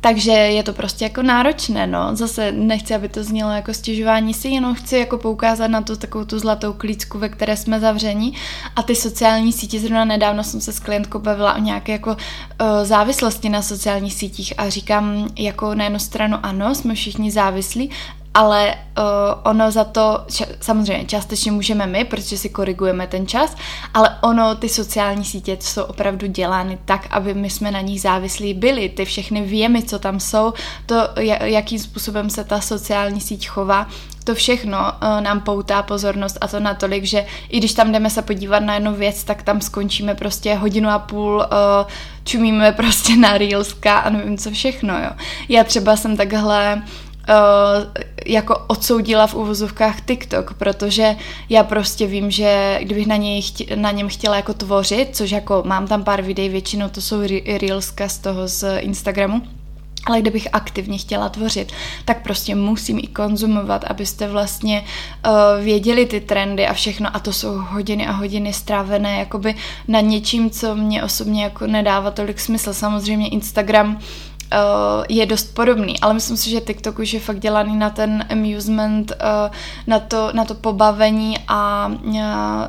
takže 0.00 0.30
je 0.30 0.62
to 0.62 0.72
prostě 0.72 1.04
jako 1.04 1.22
náročné, 1.22 1.86
no. 1.86 2.16
Zase 2.16 2.52
nechci, 2.52 2.94
aby 2.94 3.08
to 3.08 3.24
znělo 3.24 3.50
jako 3.50 3.74
stěžování 3.74 4.34
si, 4.34 4.48
jenom 4.48 4.74
chci 4.74 4.98
jako 4.98 5.18
poukázat 5.18 5.70
na 5.70 5.80
tu 5.80 5.96
takovou 5.96 6.24
tu 6.24 6.38
zlatou 6.38 6.72
klíčku, 6.72 7.18
ve 7.18 7.28
které 7.28 7.56
jsme 7.56 7.80
zavření. 7.80 8.34
A 8.76 8.82
ty 8.82 8.94
sociální 8.94 9.52
sítě, 9.52 9.80
zrovna 9.80 10.04
nedávno 10.04 10.44
jsem 10.44 10.60
se 10.60 10.72
s 10.72 10.80
klientkou 10.80 11.18
bavila 11.18 11.54
o 11.54 11.58
nějaké 11.58 11.92
jako 11.92 12.10
uh, 12.10 12.16
závislosti 12.82 13.48
na 13.48 13.62
sociálních 13.62 14.14
sítích 14.14 14.54
a 14.58 14.68
říkám 14.68 15.28
jako 15.38 15.74
na 15.74 15.84
jednu 15.84 15.98
stranu 15.98 16.36
ano, 16.42 16.74
jsme 16.74 16.94
všichni 16.94 17.30
závislí, 17.30 17.90
ale 18.34 18.74
uh, 18.74 19.04
ono 19.42 19.70
za 19.70 19.84
to, 19.84 20.24
samozřejmě 20.60 21.04
částečně 21.04 21.52
můžeme 21.52 21.86
my, 21.86 22.04
protože 22.04 22.38
si 22.38 22.48
korigujeme 22.48 23.06
ten 23.06 23.26
čas, 23.26 23.56
ale 23.94 24.18
ono, 24.20 24.54
ty 24.54 24.68
sociální 24.68 25.24
sítě 25.24 25.56
jsou 25.60 25.82
opravdu 25.82 26.26
dělány 26.26 26.78
tak, 26.84 27.06
aby 27.10 27.34
my 27.34 27.50
jsme 27.50 27.70
na 27.70 27.80
nich 27.80 28.00
závislí 28.00 28.54
byli, 28.54 28.88
ty 28.88 29.04
všechny 29.04 29.42
věmy, 29.42 29.82
co 29.82 29.98
tam 29.98 30.20
jsou, 30.20 30.52
to, 30.86 30.96
jakým 31.42 31.78
způsobem 31.78 32.30
se 32.30 32.44
ta 32.44 32.60
sociální 32.60 33.20
síť 33.20 33.48
chová, 33.48 33.86
to 34.24 34.34
všechno 34.34 34.78
uh, 34.78 35.20
nám 35.20 35.40
poutá 35.40 35.82
pozornost 35.82 36.38
a 36.40 36.48
to 36.48 36.60
natolik, 36.60 37.04
že 37.04 37.26
i 37.48 37.58
když 37.58 37.72
tam 37.72 37.92
jdeme 37.92 38.10
se 38.10 38.22
podívat 38.22 38.60
na 38.60 38.74
jednu 38.74 38.94
věc, 38.94 39.24
tak 39.24 39.42
tam 39.42 39.60
skončíme 39.60 40.14
prostě 40.14 40.54
hodinu 40.54 40.88
a 40.88 40.98
půl, 40.98 41.36
uh, 41.36 41.90
čumíme 42.24 42.72
prostě 42.72 43.16
na 43.16 43.38
Reelska 43.38 43.98
a 43.98 44.10
nevím 44.10 44.38
co 44.38 44.50
všechno, 44.50 44.98
jo. 44.98 45.10
Já 45.48 45.64
třeba 45.64 45.96
jsem 45.96 46.16
takhle 46.16 46.82
jako 48.26 48.64
odsoudila 48.66 49.26
v 49.26 49.34
uvozovkách 49.34 50.00
TikTok, 50.00 50.54
protože 50.54 51.16
já 51.48 51.64
prostě 51.64 52.06
vím, 52.06 52.30
že 52.30 52.78
kdybych 52.82 53.06
na, 53.06 53.16
něj 53.16 53.42
chtě, 53.42 53.76
na 53.76 53.90
něm 53.90 54.08
chtěla 54.08 54.36
jako 54.36 54.54
tvořit, 54.54 55.16
což 55.16 55.30
jako 55.30 55.62
mám 55.66 55.86
tam 55.86 56.04
pár 56.04 56.22
videí, 56.22 56.48
většinou 56.48 56.88
to 56.88 57.00
jsou 57.00 57.16
reelska 57.60 58.08
z 58.08 58.18
toho 58.18 58.48
z 58.48 58.80
Instagramu, 58.80 59.42
ale 60.06 60.20
kdybych 60.20 60.48
aktivně 60.52 60.98
chtěla 60.98 61.28
tvořit, 61.28 61.72
tak 62.04 62.22
prostě 62.22 62.54
musím 62.54 62.98
i 62.98 63.06
konzumovat, 63.06 63.84
abyste 63.84 64.28
vlastně 64.28 64.84
uh, 65.26 65.64
věděli 65.64 66.06
ty 66.06 66.20
trendy 66.20 66.66
a 66.66 66.72
všechno 66.72 67.16
a 67.16 67.18
to 67.18 67.32
jsou 67.32 67.58
hodiny 67.58 68.06
a 68.06 68.12
hodiny 68.12 68.52
strávené 68.52 69.18
jakoby 69.18 69.54
na 69.88 70.00
něčím, 70.00 70.50
co 70.50 70.74
mě 70.74 71.02
osobně 71.02 71.44
jako 71.44 71.66
nedává 71.66 72.10
tolik 72.10 72.40
smysl. 72.40 72.74
Samozřejmě 72.74 73.28
Instagram 73.28 73.96
uh, 73.96 74.02
je 75.08 75.26
dost 75.26 75.54
podobný, 75.54 76.00
ale 76.00 76.14
myslím 76.14 76.36
si, 76.36 76.50
že 76.50 76.60
TikTok 76.60 76.98
už 76.98 77.12
je 77.12 77.20
fakt 77.20 77.38
dělaný 77.38 77.76
na 77.76 77.90
ten 77.90 78.24
amusement, 78.30 79.12
uh, 79.12 79.50
na, 79.86 79.98
to, 79.98 80.30
na 80.32 80.44
to 80.44 80.54
pobavení 80.54 81.38
a 81.48 81.90
uh, 82.04 82.20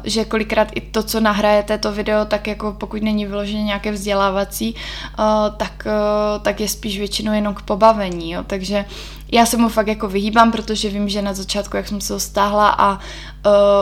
že 0.03 0.25
kolikrát 0.25 0.67
i 0.75 0.81
to, 0.81 1.03
co 1.03 1.19
nahrajete 1.19 1.77
to 1.77 1.91
video, 1.91 2.25
tak 2.25 2.47
jako 2.47 2.71
pokud 2.71 3.03
není 3.03 3.25
vyloženě 3.25 3.63
nějaké 3.63 3.91
vzdělávací, 3.91 4.75
uh, 4.75 5.25
tak, 5.57 5.87
uh, 5.87 6.43
tak 6.43 6.59
je 6.59 6.67
spíš 6.67 6.97
většinou 6.97 7.33
jenom 7.33 7.53
k 7.53 7.61
pobavení, 7.61 8.31
jo, 8.31 8.43
takže 8.47 8.85
já 9.31 9.45
se 9.45 9.57
mu 9.57 9.69
fakt 9.69 9.87
jako 9.87 10.07
vyhýbám, 10.07 10.51
protože 10.51 10.89
vím, 10.89 11.09
že 11.09 11.21
na 11.21 11.33
začátku, 11.33 11.77
jak 11.77 11.87
jsem 11.87 12.01
se 12.01 12.13
ho 12.13 12.19
stáhla 12.19 12.69
a 12.69 12.93
uh, 12.93 13.01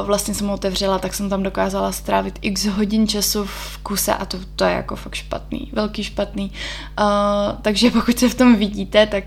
vlastně 0.06 0.34
jsem 0.34 0.48
ho 0.48 0.54
otevřela, 0.54 1.00
tak 1.00 1.14
jsem 1.14 1.30
tam 1.30 1.44
dokázala 1.44 1.92
strávit 1.92 2.40
x 2.42 2.66
hodin 2.66 3.08
času 3.08 3.46
v 3.46 3.78
kuse 3.84 4.14
a 4.14 4.26
to, 4.26 4.38
to 4.56 4.64
je 4.64 4.72
jako 4.72 4.96
fakt 4.96 5.16
špatný, 5.16 5.70
velký 5.74 6.04
špatný. 6.04 6.52
Uh, 7.00 7.06
takže 7.62 7.92
pokud 7.92 8.20
se 8.20 8.30
v 8.30 8.36
tom 8.36 8.56
vidíte, 8.56 9.06
tak 9.08 9.24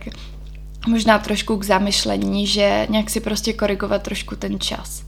možná 0.87 1.19
trošku 1.19 1.57
k 1.57 1.65
zamyšlení, 1.65 2.47
že 2.47 2.87
nějak 2.91 3.11
si 3.11 3.21
prostě 3.21 3.53
korigovat 3.53 4.03
trošku 4.03 4.37
ten 4.37 4.61
čas. 4.61 5.03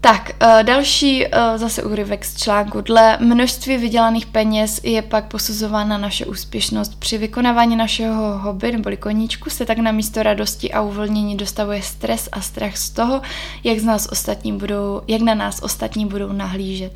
Tak, 0.00 0.30
uh, 0.42 0.62
další 0.62 1.26
uh, 1.26 1.30
zase 1.56 1.82
úryvek 1.82 2.24
z 2.24 2.36
článku. 2.36 2.80
Dle 2.80 3.18
množství 3.20 3.76
vydělaných 3.76 4.26
peněz 4.26 4.80
je 4.82 5.02
pak 5.02 5.24
posuzována 5.24 5.98
naše 5.98 6.26
úspěšnost. 6.26 7.00
Při 7.00 7.18
vykonávání 7.18 7.76
našeho 7.76 8.38
hobby 8.38 8.72
nebo 8.72 8.90
koníčku 8.96 9.50
se 9.50 9.66
tak 9.66 9.78
na 9.78 9.92
místo 9.92 10.22
radosti 10.22 10.72
a 10.72 10.80
uvolnění 10.80 11.36
dostavuje 11.36 11.82
stres 11.82 12.28
a 12.32 12.40
strach 12.40 12.76
z 12.76 12.90
toho, 12.90 13.22
jak, 13.64 13.78
z 13.78 13.84
nás 13.84 14.08
ostatní 14.12 14.52
budou, 14.52 15.02
jak 15.08 15.20
na 15.20 15.34
nás 15.34 15.62
ostatní 15.62 16.06
budou 16.06 16.32
nahlížet. 16.32 16.92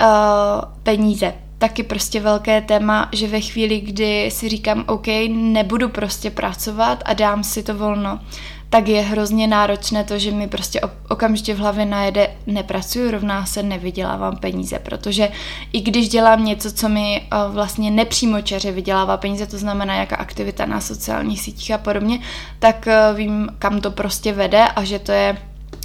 Uh, 0.00 0.08
peníze 0.82 1.34
taky 1.58 1.82
prostě 1.82 2.20
velké 2.20 2.60
téma, 2.60 3.08
že 3.12 3.28
ve 3.28 3.40
chvíli, 3.40 3.80
kdy 3.80 4.30
si 4.30 4.48
říkám, 4.48 4.84
OK, 4.86 5.06
nebudu 5.28 5.88
prostě 5.88 6.30
pracovat 6.30 7.02
a 7.04 7.12
dám 7.12 7.44
si 7.44 7.62
to 7.62 7.74
volno, 7.74 8.20
tak 8.74 8.88
je 8.88 9.02
hrozně 9.02 9.46
náročné 9.46 10.04
to, 10.04 10.18
že 10.18 10.30
mi 10.30 10.48
prostě 10.48 10.80
okamžitě 11.08 11.54
v 11.54 11.58
hlavě 11.58 11.84
najede 11.84 12.30
nepracuju, 12.46 13.10
rovná 13.10 13.46
se 13.46 13.62
nevydělávám 13.62 14.36
peníze, 14.36 14.78
protože 14.78 15.28
i 15.72 15.80
když 15.80 16.08
dělám 16.08 16.44
něco, 16.44 16.72
co 16.72 16.88
mi 16.88 17.22
eh, 17.22 17.36
vlastně 17.48 17.90
nepřímo 17.90 18.40
čeře 18.40 18.72
vydělává 18.72 19.16
peníze, 19.16 19.46
to 19.46 19.58
znamená 19.58 19.94
jaká 19.94 20.16
aktivita 20.16 20.66
na 20.66 20.80
sociálních 20.80 21.40
sítích 21.40 21.70
a 21.70 21.78
podobně, 21.78 22.20
tak 22.58 22.88
eh, 22.88 23.14
vím, 23.14 23.48
kam 23.58 23.80
to 23.80 23.90
prostě 23.90 24.32
vede 24.32 24.64
a 24.68 24.84
že 24.84 24.98
to 24.98 25.12
je 25.12 25.36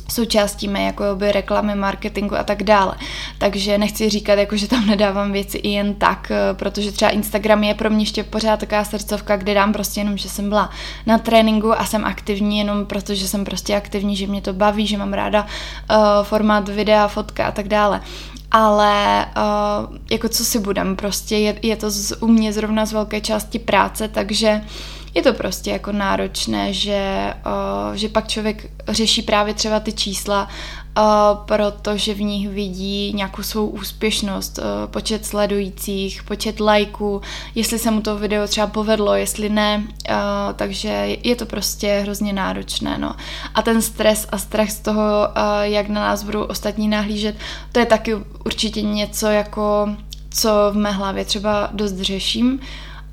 součástí 0.10 0.68
mé 0.68 0.84
jako 0.84 1.04
by 1.16 1.32
reklamy, 1.32 1.76
marketingu 1.76 2.36
a 2.36 2.44
tak 2.44 2.64
dále. 2.64 2.96
Takže 3.38 3.78
nechci 3.78 4.10
říkat, 4.10 4.34
jako, 4.34 4.58
že 4.58 4.68
tam 4.68 4.88
nedávám 4.88 5.32
věci 5.32 5.58
i 5.58 5.70
jen 5.70 5.96
tak, 5.96 6.32
eh, 6.32 6.54
protože 6.54 6.92
třeba 6.92 7.12
Instagram 7.12 7.64
je 7.64 7.74
pro 7.74 7.90
mě 7.90 8.02
ještě 8.02 8.24
pořád 8.24 8.60
taková 8.60 8.84
srdcovka, 8.84 9.38
kde 9.38 9.54
dám 9.54 9.74
prostě 9.74 10.00
jenom, 10.00 10.18
že 10.18 10.30
jsem 10.30 10.50
byla 10.50 10.70
na 11.06 11.18
tréninku 11.18 11.80
a 11.80 11.86
jsem 11.86 12.06
aktivní 12.06 12.58
jenom 12.58 12.86
protože 12.86 13.28
jsem 13.28 13.46
prostě 13.46 13.76
aktivní, 13.76 14.16
že 14.16 14.28
mě 14.28 14.42
to 14.42 14.54
baví, 14.54 14.88
že 14.88 14.98
mám 14.98 15.14
ráda 15.14 15.46
uh, 15.46 15.98
formát 16.24 16.70
videa, 16.70 17.08
fotka 17.08 17.46
a 17.46 17.52
tak 17.52 17.68
dále 17.68 18.02
ale 18.52 19.26
uh, 19.26 19.98
jako 20.12 20.30
co 20.30 20.46
si 20.46 20.60
budem, 20.60 20.96
prostě 20.96 21.38
je, 21.38 21.60
je 21.62 21.76
to 21.76 21.92
z, 21.92 22.14
u 22.20 22.28
mě 22.28 22.54
zrovna 22.54 22.86
z 22.86 22.94
velké 22.94 23.22
části 23.22 23.60
práce, 23.60 24.08
takže 24.08 24.62
je 25.14 25.22
to 25.22 25.34
prostě 25.34 25.72
jako 25.72 25.92
náročné, 25.92 26.74
že, 26.74 27.34
uh, 27.46 27.96
že 27.96 28.10
pak 28.10 28.28
člověk 28.28 28.72
řeší 28.88 29.22
právě 29.22 29.54
třeba 29.54 29.80
ty 29.80 29.94
čísla, 29.94 30.48
uh, 30.98 31.04
protože 31.46 32.14
v 32.14 32.22
nich 32.22 32.50
vidí 32.50 33.14
nějakou 33.14 33.44
svou 33.44 33.68
úspěšnost, 33.68 34.58
uh, 34.58 34.92
počet 34.92 35.26
sledujících, 35.26 36.24
počet 36.24 36.60
lajků, 36.60 37.22
jestli 37.56 37.80
se 37.80 37.92
mu 37.92 38.02
to 38.02 38.18
video 38.18 38.48
třeba 38.48 38.68
povedlo, 38.68 39.16
jestli 39.16 39.50
ne, 39.50 39.84
uh, 39.88 40.16
takže 40.56 41.18
je 41.24 41.36
to 41.36 41.46
prostě 41.46 42.00
hrozně 42.02 42.34
náročné, 42.34 42.98
no. 42.98 43.16
A 43.56 43.62
ten 43.62 43.82
stres 43.82 44.28
a 44.32 44.38
strach 44.38 44.70
z 44.70 44.80
toho, 44.80 45.28
uh, 45.28 45.62
jak 45.62 45.90
na 45.90 46.02
nás 46.02 46.24
budou 46.24 46.42
ostatní 46.44 46.88
nahlížet, 46.88 47.36
to 47.72 47.80
je 47.80 47.86
taky 47.86 48.16
určitě 48.46 48.82
něco 48.82 49.28
jako 49.28 49.90
co 50.32 50.50
v 50.72 50.78
mé 50.78 50.92
hlavě 50.92 51.26
třeba 51.26 51.70
dost 51.72 51.98
řeším, 51.98 52.60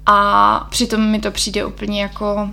a 0.07 0.67
přitom 0.71 1.01
mi 1.01 1.19
to 1.19 1.31
přijde 1.31 1.65
úplně 1.65 2.03
jako 2.03 2.49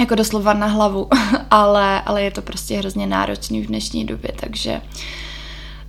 jako 0.00 0.14
doslova 0.14 0.52
na 0.52 0.66
hlavu, 0.66 1.08
ale, 1.50 2.02
ale 2.02 2.22
je 2.22 2.30
to 2.30 2.42
prostě 2.42 2.78
hrozně 2.78 3.06
náročný 3.06 3.62
v 3.62 3.66
dnešní 3.66 4.04
době, 4.04 4.30
takže 4.40 4.80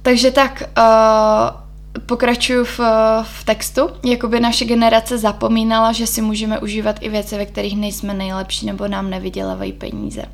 takže 0.02 0.32
tak 0.32 0.64
uh, 0.78 2.00
pokračuju 2.06 2.66
v, 2.66 2.80
v 3.24 3.44
textu. 3.44 3.90
Jakoby 4.06 4.40
naše 4.40 4.66
generace 4.66 5.18
zapomínala, 5.18 5.92
že 5.92 6.08
si 6.08 6.22
můžeme 6.22 6.60
užívat 6.60 6.96
i 7.02 7.10
věci, 7.10 7.38
ve 7.38 7.46
kterých 7.46 7.78
nejsme 7.78 8.14
nejlepší 8.14 8.66
nebo 8.66 8.88
nám 8.88 9.10
nevydělávají 9.10 9.74
peníze. 9.74 10.26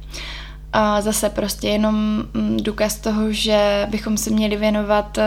A 0.74 1.02
zase 1.02 1.30
prostě 1.30 1.68
jenom 1.68 1.96
mm, 2.34 2.58
důkaz 2.62 2.96
toho, 2.96 3.32
že 3.32 3.88
bychom 3.90 4.18
se 4.18 4.30
měli 4.30 4.56
věnovat 4.56 5.18
eh, 5.18 5.24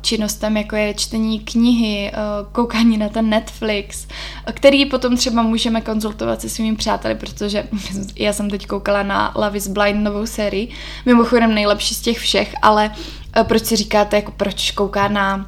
činnostem, 0.00 0.56
jako 0.56 0.76
je 0.76 0.94
čtení 0.94 1.40
knihy, 1.40 2.10
eh, 2.12 2.16
koukání 2.52 2.98
na 2.98 3.08
ten 3.08 3.30
Netflix, 3.30 4.06
který 4.52 4.86
potom 4.86 5.16
třeba 5.16 5.42
můžeme 5.42 5.80
konzultovat 5.80 6.40
se 6.40 6.48
svými 6.48 6.76
přáteli, 6.76 7.14
protože 7.14 7.68
já 8.16 8.32
jsem 8.32 8.50
teď 8.50 8.66
koukala 8.66 9.02
na 9.02 9.32
Love 9.34 9.56
is 9.56 9.68
Blind 9.68 10.04
novou 10.04 10.26
sérii, 10.26 10.68
mimochodem 11.06 11.54
nejlepší 11.54 11.94
z 11.94 12.00
těch 12.00 12.18
všech, 12.18 12.54
ale 12.62 12.90
eh, 13.36 13.44
proč 13.44 13.64
si 13.64 13.76
říkáte, 13.76 14.16
jako 14.16 14.32
proč 14.36 14.70
kouká 14.70 15.08
na 15.08 15.46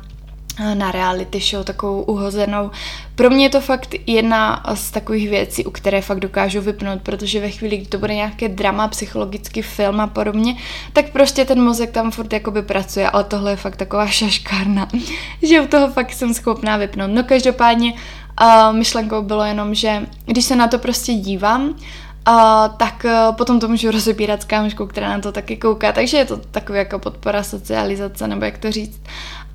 na 0.74 0.90
reality 0.90 1.40
show, 1.40 1.64
takovou 1.64 2.02
uhozenou. 2.02 2.70
Pro 3.14 3.30
mě 3.30 3.44
je 3.44 3.50
to 3.50 3.60
fakt 3.60 3.94
jedna 4.06 4.62
z 4.74 4.90
takových 4.90 5.30
věcí, 5.30 5.64
u 5.64 5.70
které 5.70 6.02
fakt 6.02 6.20
dokážu 6.20 6.60
vypnout, 6.60 7.02
protože 7.02 7.40
ve 7.40 7.50
chvíli, 7.50 7.76
kdy 7.76 7.86
to 7.86 7.98
bude 7.98 8.14
nějaké 8.14 8.48
drama, 8.48 8.88
psychologický 8.88 9.62
film 9.62 10.00
a 10.00 10.06
podobně, 10.06 10.56
tak 10.92 11.10
prostě 11.10 11.44
ten 11.44 11.62
mozek 11.62 11.90
tam 11.90 12.10
furt 12.10 12.32
jakoby 12.32 12.62
pracuje, 12.62 13.10
ale 13.10 13.24
tohle 13.24 13.52
je 13.52 13.56
fakt 13.56 13.76
taková 13.76 14.06
šaškárna, 14.18 14.88
že 15.42 15.60
u 15.60 15.66
toho 15.66 15.88
fakt 15.88 16.12
jsem 16.12 16.34
schopná 16.34 16.76
vypnout. 16.76 17.10
No 17.10 17.22
každopádně 17.22 17.92
uh, 17.92 18.76
myšlenkou 18.76 19.22
bylo 19.22 19.44
jenom, 19.44 19.74
že 19.74 20.06
když 20.26 20.44
se 20.44 20.56
na 20.56 20.68
to 20.68 20.78
prostě 20.78 21.12
dívám, 21.12 21.74
Uh, 22.28 22.34
tak 22.76 23.04
uh, 23.04 23.36
potom 23.36 23.60
to 23.60 23.68
můžu 23.68 23.90
rozebírat 23.90 24.42
s 24.42 24.44
kámoškou, 24.44 24.86
která 24.86 25.08
na 25.08 25.18
to 25.20 25.32
taky 25.32 25.56
kouká, 25.56 25.92
takže 25.92 26.16
je 26.16 26.24
to 26.24 26.36
taková 26.36 26.78
jako 26.78 26.98
podpora 26.98 27.42
socializace, 27.42 28.28
nebo 28.28 28.44
jak 28.44 28.58
to 28.58 28.72
říct 28.72 29.00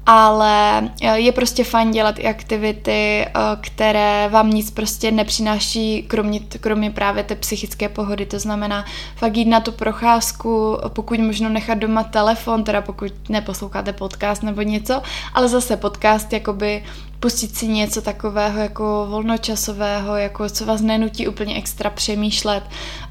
ale 0.06 0.90
eh, 1.02 1.20
je 1.20 1.32
prostě 1.32 1.64
fajn 1.64 1.92
dělat 1.92 2.20
i 2.20 2.28
aktivity, 2.28 3.26
eh, 3.26 3.32
které 3.62 4.30
vám 4.30 4.50
nic 4.50 4.72
prostě 4.72 5.12
nepřináší, 5.12 6.04
kromě, 6.04 6.40
kromě 6.40 6.92
právě 6.92 7.24
té 7.24 7.36
psychické 7.36 7.90
pohody. 7.90 8.26
To 8.26 8.40
znamená 8.40 8.86
fakt 9.16 9.38
jít 9.38 9.46
na 9.46 9.60
tu 9.60 9.72
procházku, 9.72 10.78
pokud 10.88 11.20
možno 11.20 11.50
nechat 11.50 11.78
doma 11.78 12.04
telefon, 12.04 12.64
teda 12.64 12.82
pokud 12.82 13.30
neposloucháte 13.30 13.94
podcast 13.94 14.44
nebo 14.44 14.62
něco, 14.62 15.02
ale 15.34 15.48
zase 15.48 15.78
podcast 15.78 16.34
jakoby 16.34 16.84
pustit 17.20 17.56
si 17.56 17.68
něco 17.68 18.02
takového 18.02 18.60
jako 18.60 19.08
volnočasového, 19.10 20.18
jako 20.18 20.50
co 20.50 20.66
vás 20.66 20.82
nenutí 20.82 21.28
úplně 21.28 21.56
extra 21.56 21.90
přemýšlet, 21.90 22.64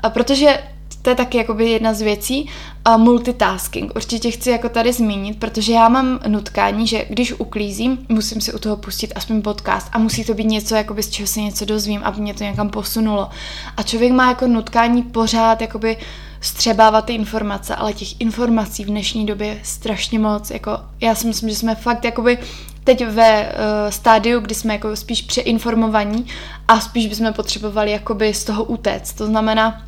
protože 0.08 0.58
to 1.02 1.10
je 1.10 1.16
taky 1.16 1.38
jakoby 1.38 1.70
jedna 1.70 1.94
z 1.94 2.00
věcí. 2.00 2.48
Uh, 2.88 2.96
multitasking. 2.98 3.92
Určitě 3.96 4.30
chci 4.30 4.50
jako 4.50 4.68
tady 4.68 4.92
zmínit, 4.92 5.38
protože 5.38 5.72
já 5.72 5.88
mám 5.88 6.20
nutkání, 6.28 6.86
že 6.86 7.06
když 7.08 7.32
uklízím, 7.32 8.06
musím 8.08 8.40
si 8.40 8.52
u 8.52 8.58
toho 8.58 8.76
pustit 8.76 9.12
aspoň 9.14 9.42
podcast 9.42 9.88
a 9.92 9.98
musí 9.98 10.24
to 10.24 10.34
být 10.34 10.44
něco, 10.44 10.74
jakoby 10.74 11.02
z 11.02 11.10
čeho 11.10 11.26
se 11.26 11.40
něco 11.40 11.64
dozvím, 11.64 12.00
aby 12.04 12.20
mě 12.20 12.34
to 12.34 12.44
někam 12.44 12.70
posunulo. 12.70 13.28
A 13.76 13.82
člověk 13.82 14.12
má 14.12 14.28
jako 14.28 14.46
nutkání 14.46 15.02
pořád 15.02 15.60
jakoby 15.60 15.96
střebávat 16.40 17.04
ty 17.04 17.14
informace, 17.14 17.74
ale 17.74 17.92
těch 17.92 18.20
informací 18.20 18.84
v 18.84 18.88
dnešní 18.88 19.26
době 19.26 19.46
je 19.46 19.60
strašně 19.62 20.18
moc. 20.18 20.50
Jako, 20.50 20.78
já 21.00 21.14
si 21.14 21.26
myslím, 21.26 21.48
že 21.48 21.56
jsme 21.56 21.74
fakt 21.74 22.04
jakoby 22.04 22.38
teď 22.84 23.06
ve 23.06 23.42
uh, 23.42 23.90
stádiu, 23.90 24.40
kdy 24.40 24.54
jsme 24.54 24.72
jako 24.72 24.96
spíš 24.96 25.22
přeinformovaní 25.22 26.26
a 26.68 26.80
spíš 26.80 27.06
bychom 27.06 27.32
potřebovali 27.32 27.90
jakoby 27.90 28.34
z 28.34 28.44
toho 28.44 28.64
utéct. 28.64 29.12
To 29.12 29.26
znamená, 29.26 29.82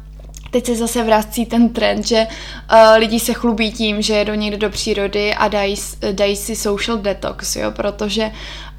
teď 0.55 0.67
se 0.67 0.77
zase 0.77 1.05
vrací 1.05 1.47
ten 1.47 1.69
trend, 1.69 2.07
že 2.07 2.27
uh, 2.27 2.79
lidi 2.99 3.21
se 3.21 3.33
chlubí 3.33 3.73
tím, 3.73 4.03
že 4.03 4.15
jedou 4.15 4.35
někde 4.35 4.57
do 4.57 4.71
přírody 4.71 5.35
a 5.35 5.49
dají, 5.49 5.77
dají 6.13 6.37
si 6.37 6.57
social 6.57 6.99
detox, 6.99 7.57
jo, 7.57 7.71
protože 7.71 8.31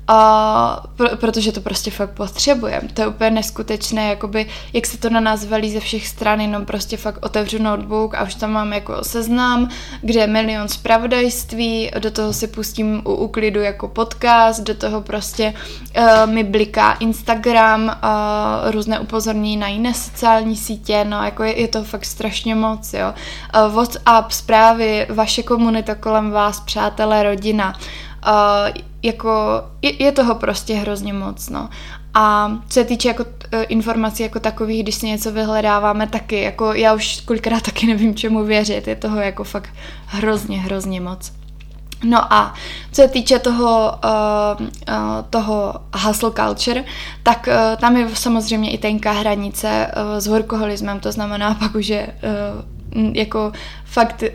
a 0.08 0.84
pro, 0.96 1.18
protože 1.18 1.52
to 1.52 1.62
prostě 1.62 1.92
fakt 1.92 2.10
potřebujeme. 2.10 2.88
To 2.94 3.02
je 3.02 3.08
úplně 3.08 3.30
neskutečné, 3.30 4.10
jakoby, 4.10 4.46
jak 4.74 4.86
se 4.86 4.98
to 4.98 5.10
na 5.10 5.20
nás 5.20 5.46
velí 5.46 5.72
ze 5.72 5.80
všech 5.80 6.08
stran, 6.08 6.42
jenom 6.42 6.66
prostě 6.66 6.98
fakt 6.98 7.26
otevřu 7.26 7.64
notebook 7.64 8.16
a 8.16 8.24
už 8.24 8.36
tam 8.36 8.52
mám 8.52 8.74
jako 8.74 9.04
seznam, 9.04 9.70
kde 10.02 10.20
je 10.20 10.28
milion 10.28 10.68
zpravodajství, 10.68 11.92
do 12.00 12.12
toho 12.12 12.34
si 12.34 12.48
pustím 12.48 13.02
u 13.06 13.14
uklidu 13.14 13.62
jako 13.62 13.88
podcast, 13.88 14.64
do 14.64 14.76
toho 14.76 15.02
prostě 15.02 15.54
uh, 15.98 16.32
mi 16.32 16.44
bliká 16.44 16.94
Instagram, 16.94 17.84
uh, 17.86 18.72
různé 18.72 19.00
upozornění 19.00 19.58
na 19.58 19.68
jiné 19.68 19.94
sociální 19.94 20.56
sítě, 20.56 21.06
no 21.06 21.24
jako 21.24 21.44
je, 21.44 21.62
je 21.62 21.68
to 21.68 21.84
fakt 21.84 22.06
strašně 22.06 22.56
moc, 22.56 22.94
jo. 22.94 23.14
Uh, 23.68 23.74
WhatsApp, 23.74 24.32
zprávy, 24.32 25.08
vaše 25.10 25.44
komunita 25.44 25.96
kolem 25.96 26.32
vás, 26.32 26.60
přátelé, 26.60 27.24
rodina, 27.24 27.74
Uh, 28.28 28.82
jako 29.04 29.64
je, 29.82 30.04
je 30.04 30.12
toho 30.12 30.36
prostě 30.36 30.76
hrozně 30.76 31.14
moc, 31.14 31.50
no. 31.50 31.70
A 32.14 32.52
co 32.68 32.74
se 32.74 32.84
týče 32.86 33.08
jako 33.08 33.24
uh, 33.24 33.64
informací 33.68 34.24
jako 34.24 34.40
takových, 34.40 34.84
když 34.84 34.96
si 34.96 35.08
něco 35.08 35.32
vyhledáváme 35.32 36.08
taky, 36.08 36.42
jako 36.42 36.74
já 36.74 36.94
už 36.94 37.22
kolikrát 37.22 37.64
taky 37.64 37.88
nevím, 37.88 38.16
čemu 38.16 38.44
věřit, 38.44 38.88
je 38.88 38.96
toho 38.96 39.20
jako 39.20 39.44
fakt 39.44 39.70
hrozně, 40.06 40.60
hrozně 40.62 41.02
moc. 41.02 41.32
No 42.04 42.34
a 42.34 42.54
co 42.92 43.02
se 43.02 43.08
týče 43.08 43.40
toho, 43.40 44.00
uh, 44.06 44.66
uh, 44.66 44.68
toho 45.30 45.74
hustle 45.98 46.32
culture, 46.32 46.84
tak 47.24 47.48
uh, 47.48 47.82
tam 47.82 47.98
je 47.98 48.16
samozřejmě 48.16 48.72
i 48.72 48.78
tenká 48.78 49.12
hranice 49.12 49.88
uh, 49.88 50.18
s 50.18 50.28
workoholismem, 50.28 51.00
to 51.00 51.12
znamená 51.12 51.54
pak 51.54 51.76
už 51.76 51.88
je 51.88 52.08
uh, 52.08 52.75
jako 53.14 53.52
fakt 53.86 54.24
uh, 54.24 54.30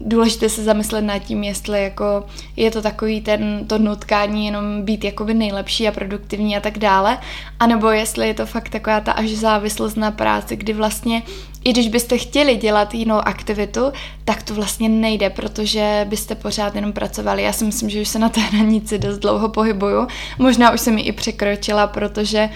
důležité 0.00 0.48
se 0.48 0.64
zamyslet 0.64 1.02
nad 1.02 1.18
tím, 1.18 1.44
jestli 1.44 1.82
jako 1.82 2.26
je 2.56 2.70
to 2.70 2.82
takový 2.82 3.20
ten, 3.20 3.64
to 3.66 3.78
nutkání 3.78 4.46
jenom 4.46 4.82
být 4.82 5.04
jakoby 5.04 5.34
nejlepší 5.34 5.88
a 5.88 5.92
produktivní 5.92 6.56
a 6.56 6.60
tak 6.60 6.78
dále, 6.78 7.18
anebo 7.60 7.90
jestli 7.90 8.28
je 8.28 8.34
to 8.34 8.46
fakt 8.46 8.68
taková 8.68 9.00
ta 9.00 9.12
až 9.12 9.28
závislost 9.28 9.96
na 9.96 10.10
práci, 10.10 10.56
kdy 10.56 10.72
vlastně 10.72 11.22
i 11.66 11.72
když 11.72 11.88
byste 11.88 12.18
chtěli 12.18 12.56
dělat 12.56 12.94
jinou 12.94 13.16
aktivitu, 13.16 13.92
tak 14.24 14.42
to 14.42 14.54
vlastně 14.54 14.88
nejde, 14.88 15.30
protože 15.30 16.06
byste 16.08 16.34
pořád 16.34 16.74
jenom 16.74 16.92
pracovali. 16.92 17.42
Já 17.42 17.52
si 17.52 17.64
myslím, 17.64 17.90
že 17.90 18.00
už 18.00 18.08
se 18.08 18.18
na 18.18 18.28
té 18.28 18.40
hranici 18.52 18.98
dost 18.98 19.18
dlouho 19.18 19.48
pohybuju. 19.48 20.06
Možná 20.38 20.72
už 20.72 20.80
jsem 20.80 20.98
ji 20.98 21.04
i 21.04 21.12
překročila, 21.12 21.86
protože 21.86 22.48